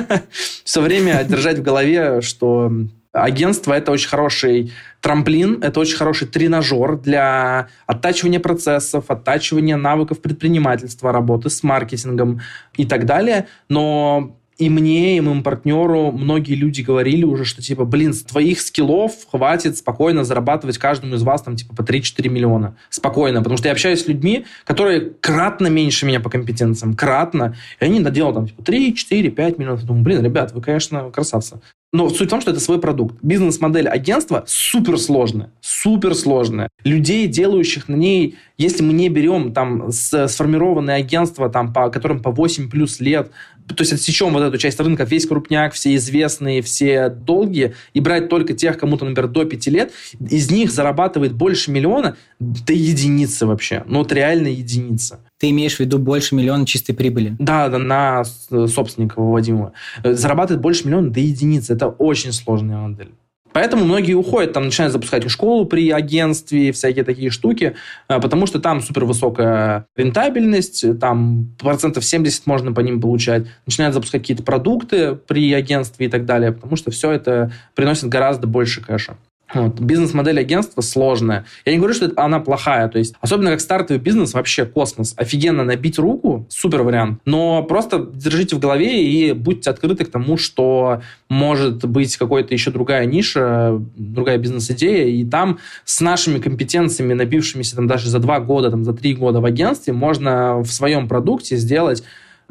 [0.64, 2.72] Все время держать в голове, что
[3.12, 11.12] агентство– это очень хороший трамплин, это очень хороший тренажер для оттачивания процессов, оттачивания навыков предпринимательства,
[11.12, 12.40] работы с маркетингом
[12.76, 13.48] и так далее.
[13.68, 18.60] Но и мне, и моему партнеру многие люди говорили уже, что типа, блин, с твоих
[18.60, 22.76] скиллов хватит спокойно зарабатывать каждому из вас там типа по 3-4 миллиона.
[22.88, 23.40] Спокойно.
[23.40, 26.94] Потому что я общаюсь с людьми, которые кратно меньше меня по компетенциям.
[26.94, 27.54] Кратно.
[27.80, 29.80] И они наделают там типа 3, 4, 5 миллионов.
[29.82, 31.60] Я думаю, блин, ребят, вы, конечно, красавцы.
[31.96, 33.16] Но суть в том, что это свой продукт.
[33.22, 36.68] Бизнес-модель агентства суперсложная, суперсложная.
[36.84, 42.30] Людей, делающих на ней, если мы не берем там сформированные агентства, там, по, которым по
[42.30, 43.30] 8 плюс лет,
[43.66, 48.28] то есть отсечем вот эту часть рынка, весь крупняк, все известные, все долгие, и брать
[48.28, 53.84] только тех, кому-то, например, до 5 лет, из них зарабатывает больше миллиона до единицы вообще.
[53.86, 55.20] Ну, вот реально единица.
[55.38, 57.36] Ты имеешь в виду больше миллиона чистой прибыли?
[57.38, 59.72] Да, да, на собственника выводимого.
[60.02, 61.74] Зарабатывает больше миллиона до единицы.
[61.74, 63.10] Это очень сложная модель.
[63.56, 67.74] Поэтому многие уходят, там начинают запускать школу при агентстве, всякие такие штуки,
[68.06, 73.46] э, потому что там супер высокая рентабельность, там процентов 70 можно по ним получать.
[73.64, 78.46] Начинают запускать какие-то продукты при агентстве и так далее, потому что все это приносит гораздо
[78.46, 79.16] больше кэша.
[79.54, 79.80] Вот.
[79.80, 81.44] Бизнес-модель агентства сложная.
[81.64, 82.88] Я не говорю, что это, она плохая.
[82.88, 85.14] То есть, особенно как стартовый бизнес, вообще космос.
[85.16, 87.20] Офигенно набить руку, супер вариант.
[87.24, 92.70] Но просто держите в голове и будьте открыты к тому, что может быть какая-то еще
[92.70, 95.06] другая ниша, другая бизнес-идея.
[95.06, 99.40] И там с нашими компетенциями, набившимися там даже за два года, там, за три года
[99.40, 102.02] в агентстве, можно в своем продукте сделать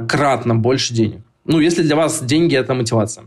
[0.08, 1.22] кратно больше денег.
[1.46, 3.26] Ну, если для вас деньги– это мотивация.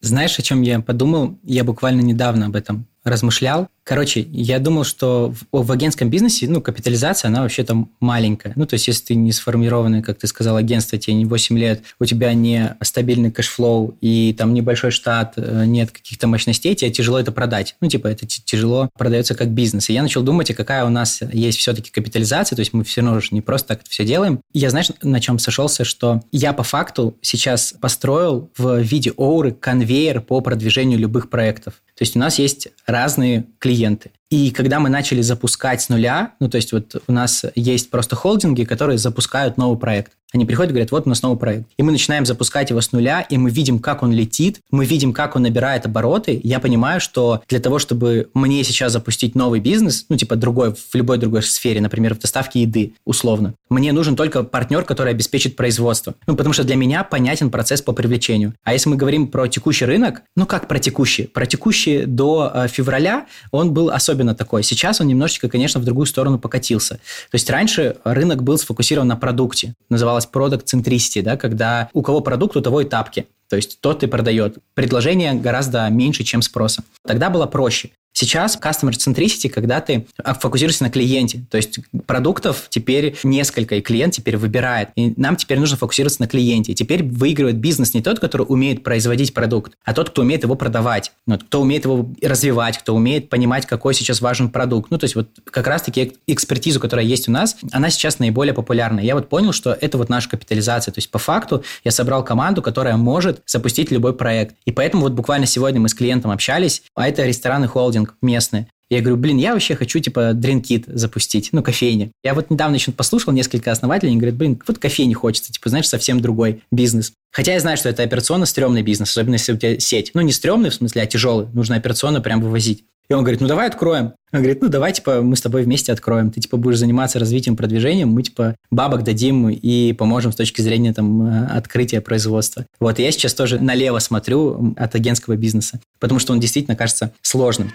[0.00, 1.36] Знаешь, о чем я подумал?
[1.42, 3.68] Я буквально недавно об этом размышлял.
[3.84, 8.52] Короче, я думал, что в, в агентском бизнесе, ну, капитализация, она вообще там маленькая.
[8.54, 11.82] Ну, то есть, если ты не сформированный, как ты сказал, агентство, тебе не 8 лет,
[11.98, 16.90] у тебя не стабильный cash flow и там небольшой штат, э, нет каких-то мощностей, тебе
[16.90, 17.76] тяжело это продать.
[17.80, 19.88] Ну, типа, это тяжело продается как бизнес.
[19.88, 23.00] И я начал думать, а какая у нас есть все-таки капитализация, то есть мы все
[23.00, 24.40] равно же не просто так это все делаем.
[24.52, 29.52] И я, знаешь, на чем сошелся, что я по факту сейчас построил в виде оуры
[29.52, 31.74] конвейер по продвижению любых проектов.
[31.98, 34.12] То есть у нас есть разные клиенты.
[34.30, 38.14] И когда мы начали запускать с нуля, ну, то есть вот у нас есть просто
[38.14, 40.12] холдинги, которые запускают новый проект.
[40.32, 41.68] Они приходят и говорят, вот у нас новый проект.
[41.78, 45.14] И мы начинаем запускать его с нуля, и мы видим, как он летит, мы видим,
[45.14, 46.38] как он набирает обороты.
[46.44, 50.94] Я понимаю, что для того, чтобы мне сейчас запустить новый бизнес, ну, типа другой, в
[50.94, 56.14] любой другой сфере, например, в доставке еды, условно, мне нужен только партнер, который обеспечит производство.
[56.26, 58.52] Ну, потому что для меня понятен процесс по привлечению.
[58.64, 61.24] А если мы говорим про текущий рынок, ну, как про текущий?
[61.24, 64.62] Про текущий до э, февраля он был особенно такой.
[64.62, 66.96] Сейчас он немножечко, конечно, в другую сторону покатился.
[66.96, 69.74] То есть раньше рынок был сфокусирован на продукте.
[69.88, 73.26] Назывался называлось centricity, да, когда у кого продукт, у того и тапки.
[73.48, 74.58] То есть тот и продает.
[74.74, 76.84] Предложение гораздо меньше, чем спроса.
[77.06, 77.90] Тогда было проще.
[78.18, 80.08] Сейчас customer centricity, когда ты
[80.40, 81.44] фокусируешься на клиенте.
[81.52, 84.88] То есть продуктов теперь несколько, и клиент теперь выбирает.
[84.96, 86.74] И нам теперь нужно фокусироваться на клиенте.
[86.74, 91.12] Теперь выигрывает бизнес не тот, который умеет производить продукт, а тот, кто умеет его продавать,
[91.26, 94.90] ну, кто умеет его развивать, кто умеет понимать, какой сейчас важен продукт.
[94.90, 98.98] Ну, то есть вот как раз-таки экспертизу, которая есть у нас, она сейчас наиболее популярна.
[98.98, 100.90] Я вот понял, что это вот наша капитализация.
[100.90, 104.56] То есть по факту я собрал команду, которая может запустить любой проект.
[104.64, 108.66] И поэтому вот буквально сегодня мы с клиентом общались, а это ресторан и холдинг местный.
[108.90, 112.10] Я говорю, блин, я вообще хочу, типа, дринкит запустить, ну, кофейни.
[112.24, 115.88] Я вот недавно еще послушал несколько основателей, они говорят, блин, вот кофейни хочется, типа, знаешь,
[115.88, 117.12] совсем другой бизнес.
[117.30, 120.12] Хотя я знаю, что это операционно стрёмный бизнес, особенно если у тебя сеть.
[120.14, 121.48] Ну, не стрёмный в смысле, а тяжелый.
[121.52, 122.84] Нужно операционно прям вывозить.
[123.10, 124.12] И он говорит, ну, давай откроем.
[124.32, 126.30] Он говорит, ну, давай, типа, мы с тобой вместе откроем.
[126.30, 130.92] Ты, типа, будешь заниматься развитием, продвижением, мы, типа, бабок дадим и поможем с точки зрения,
[130.92, 132.66] там, э, открытия производства.
[132.80, 137.14] Вот, и я сейчас тоже налево смотрю от агентского бизнеса, потому что он действительно кажется
[137.22, 137.72] сложным.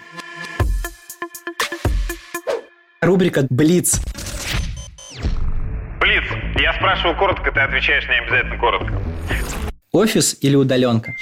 [3.01, 3.99] Рубрика «Блиц».
[5.99, 6.23] Блиц.
[6.59, 9.01] Я спрашиваю коротко, ты отвечаешь не обязательно коротко.
[9.91, 11.15] Офис или удаленка?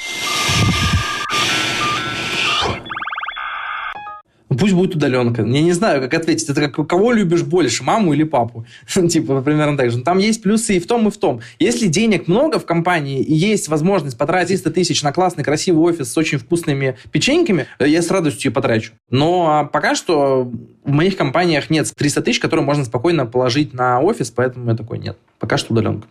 [4.52, 5.43] Ну, пусть будет удаленка.
[5.43, 6.49] Я не знаю, как ответить.
[6.49, 8.66] Это как кого любишь больше, маму или папу?
[9.10, 9.99] типа, примерно так же.
[9.99, 11.39] Но там есть плюсы и в том, и в том.
[11.58, 16.12] Если денег много в компании и есть возможность потратить 300 тысяч на классный, красивый офис
[16.12, 18.91] с очень вкусными печеньками, я с радостью потрачу.
[19.10, 20.52] Но а, пока что
[20.84, 24.99] в моих компаниях нет 300 тысяч, которые можно спокойно положить на офис, поэтому я такой
[24.99, 25.18] нет.
[25.39, 26.10] Пока что удаленка.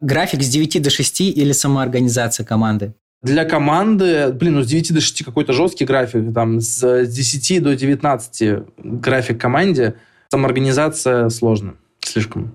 [0.00, 2.94] График с 9 до 6 или самоорганизация команды?
[3.22, 7.76] Для команды, блин, ну с 9 до 6 какой-то жесткий график, там с 10 до
[7.76, 9.94] 19 график команде,
[10.28, 12.52] самоорганизация сложно, слишком.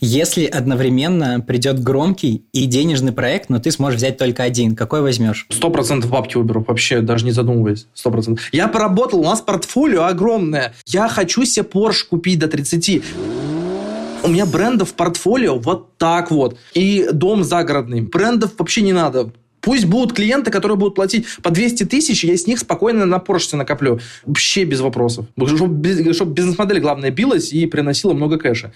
[0.00, 5.46] Если одновременно придет громкий и денежный проект, но ты сможешь взять только один, какой возьмешь?
[5.50, 7.86] Сто процентов бабки выберу, вообще даже не задумываясь.
[7.94, 8.48] Сто процентов.
[8.52, 10.74] Я поработал, у нас портфолио огромное.
[10.86, 13.02] Я хочу себе Porsche купить до 30
[14.24, 16.58] у меня брендов портфолио вот так вот.
[16.72, 18.00] И дом загородный.
[18.00, 19.32] Брендов вообще не надо.
[19.60, 23.56] Пусть будут клиенты, которые будут платить по 200 тысяч, я с них спокойно на Porsche
[23.56, 23.98] накоплю.
[24.26, 25.26] Вообще без вопросов.
[25.46, 28.72] Чтобы, чтобы бизнес-модель, главное, билась и приносила много кэша.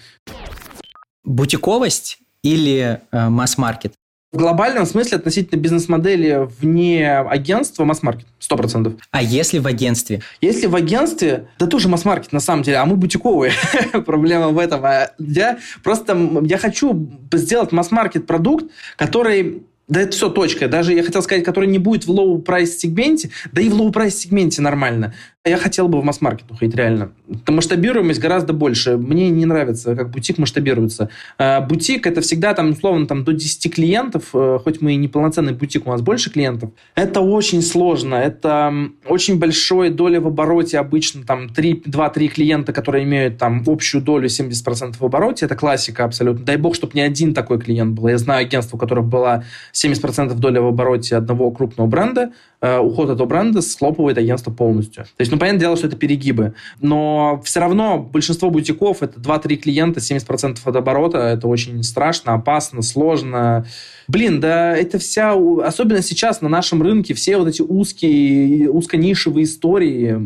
[1.23, 3.93] Бутиковость или э, масс-маркет?
[4.31, 8.93] В глобальном смысле относительно бизнес-модели вне агентства масс-маркет, сто процентов.
[9.09, 10.21] А если в агентстве?
[10.39, 13.53] Если в агентстве, да тоже масс-маркет на самом деле, а мы бутиковые.
[14.05, 14.85] Проблема в этом.
[14.85, 18.67] А я просто, я хочу сделать масс-маркет продукт,
[18.97, 20.67] который да это все точка.
[20.67, 24.61] Даже я хотел сказать, который не будет в low-price сегменте, да и в low-price сегменте
[24.61, 25.13] нормально.
[25.45, 27.11] Я хотел бы в масс-маркет уходить, реально.
[27.45, 28.97] Там масштабируемость гораздо больше.
[28.97, 31.09] Мне не нравится, как бутик масштабируется.
[31.37, 35.53] А, бутик это всегда там, условно, там до 10 клиентов, э, хоть мы и неполноценный
[35.53, 36.71] бутик, у нас больше клиентов.
[36.93, 38.15] Это очень сложно.
[38.15, 38.73] Это
[39.07, 44.97] очень большой доля в обороте обычно, там 2-3 клиента, которые имеют там общую долю 70%
[44.99, 45.45] в обороте.
[45.45, 46.45] Это классика абсолютно.
[46.45, 48.09] Дай бог, чтобы не один такой клиент был.
[48.09, 49.45] Я знаю агентство, у которых была
[49.83, 55.03] 70% доля в обороте одного крупного бренда, э, уход этого бренда схлопывает агентство полностью.
[55.03, 59.55] То есть, ну, понятное дело, что это перегибы, но все равно большинство бутиков это 2-3
[59.57, 63.65] клиента, 70% от оборота, это очень страшно, опасно, сложно.
[64.07, 70.19] Блин, да это вся, особенно сейчас на нашем рынке, все вот эти узкие, узконишевые истории,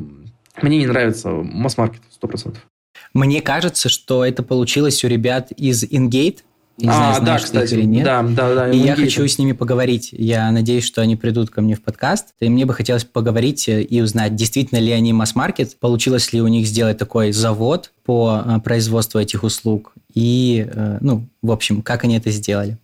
[0.61, 2.55] мне не нравится масс-маркет, 100%.
[3.13, 6.39] Мне кажется, что это получилось у ребят из InGate.
[6.77, 8.03] Я не а, знаю, да, кстати, или нет.
[8.03, 8.71] Да, да, да.
[8.71, 10.09] И я хочу с ними поговорить.
[10.11, 12.29] Я надеюсь, что они придут ко мне в подкаст.
[12.39, 16.65] И мне бы хотелось поговорить и узнать, действительно ли они масс-маркет, получилось ли у них
[16.65, 19.93] сделать такой завод по э, производству этих услуг.
[20.15, 22.77] И, э, ну, в общем, как они это сделали.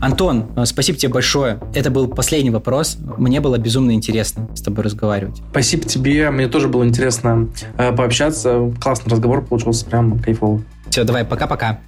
[0.00, 1.58] Антон, э, спасибо тебе большое.
[1.74, 2.98] Это был последний вопрос.
[3.16, 5.42] Мне было безумно интересно с тобой разговаривать.
[5.50, 6.30] Спасибо тебе.
[6.30, 8.72] Мне тоже было интересно э, пообщаться.
[8.80, 10.62] Классный разговор получился, прям кайфово.
[10.90, 11.80] Все, давай, пока-пока.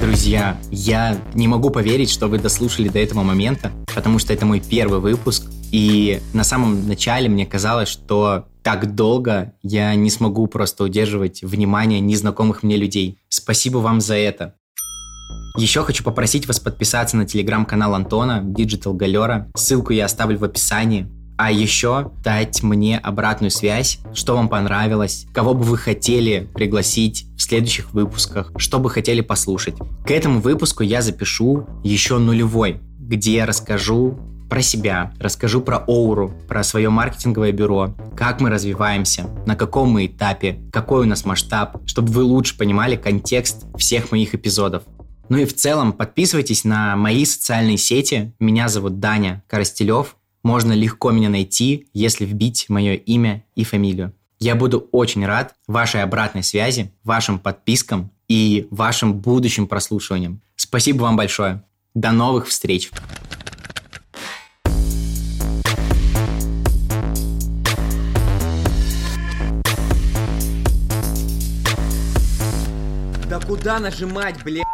[0.00, 4.60] Друзья, я не могу поверить, что вы дослушали до этого момента, потому что это мой
[4.60, 5.48] первый выпуск.
[5.70, 12.00] И на самом начале мне казалось, что так долго я не смогу просто удерживать внимание
[12.00, 13.18] незнакомых мне людей.
[13.28, 14.54] Спасибо вам за это.
[15.56, 19.46] Еще хочу попросить вас подписаться на телеграм-канал Антона, Digital Galera.
[19.54, 21.08] Ссылку я оставлю в описании.
[21.36, 27.42] А еще дать мне обратную связь, что вам понравилось, кого бы вы хотели пригласить в
[27.42, 29.74] следующих выпусках, что бы хотели послушать.
[30.06, 34.18] К этому выпуску я запишу еще нулевой, где я расскажу
[34.52, 40.04] про себя, расскажу про Оуру, про свое маркетинговое бюро, как мы развиваемся, на каком мы
[40.04, 44.82] этапе, какой у нас масштаб, чтобы вы лучше понимали контекст всех моих эпизодов.
[45.32, 48.34] Ну и в целом подписывайтесь на мои социальные сети.
[48.38, 50.16] Меня зовут Даня Коростелев.
[50.42, 54.12] Можно легко меня найти, если вбить мое имя и фамилию.
[54.40, 60.42] Я буду очень рад вашей обратной связи, вашим подпискам и вашим будущим прослушиваниям.
[60.54, 61.62] Спасибо вам большое.
[61.94, 62.90] До новых встреч!
[73.30, 74.66] Да куда нажимать, блядь?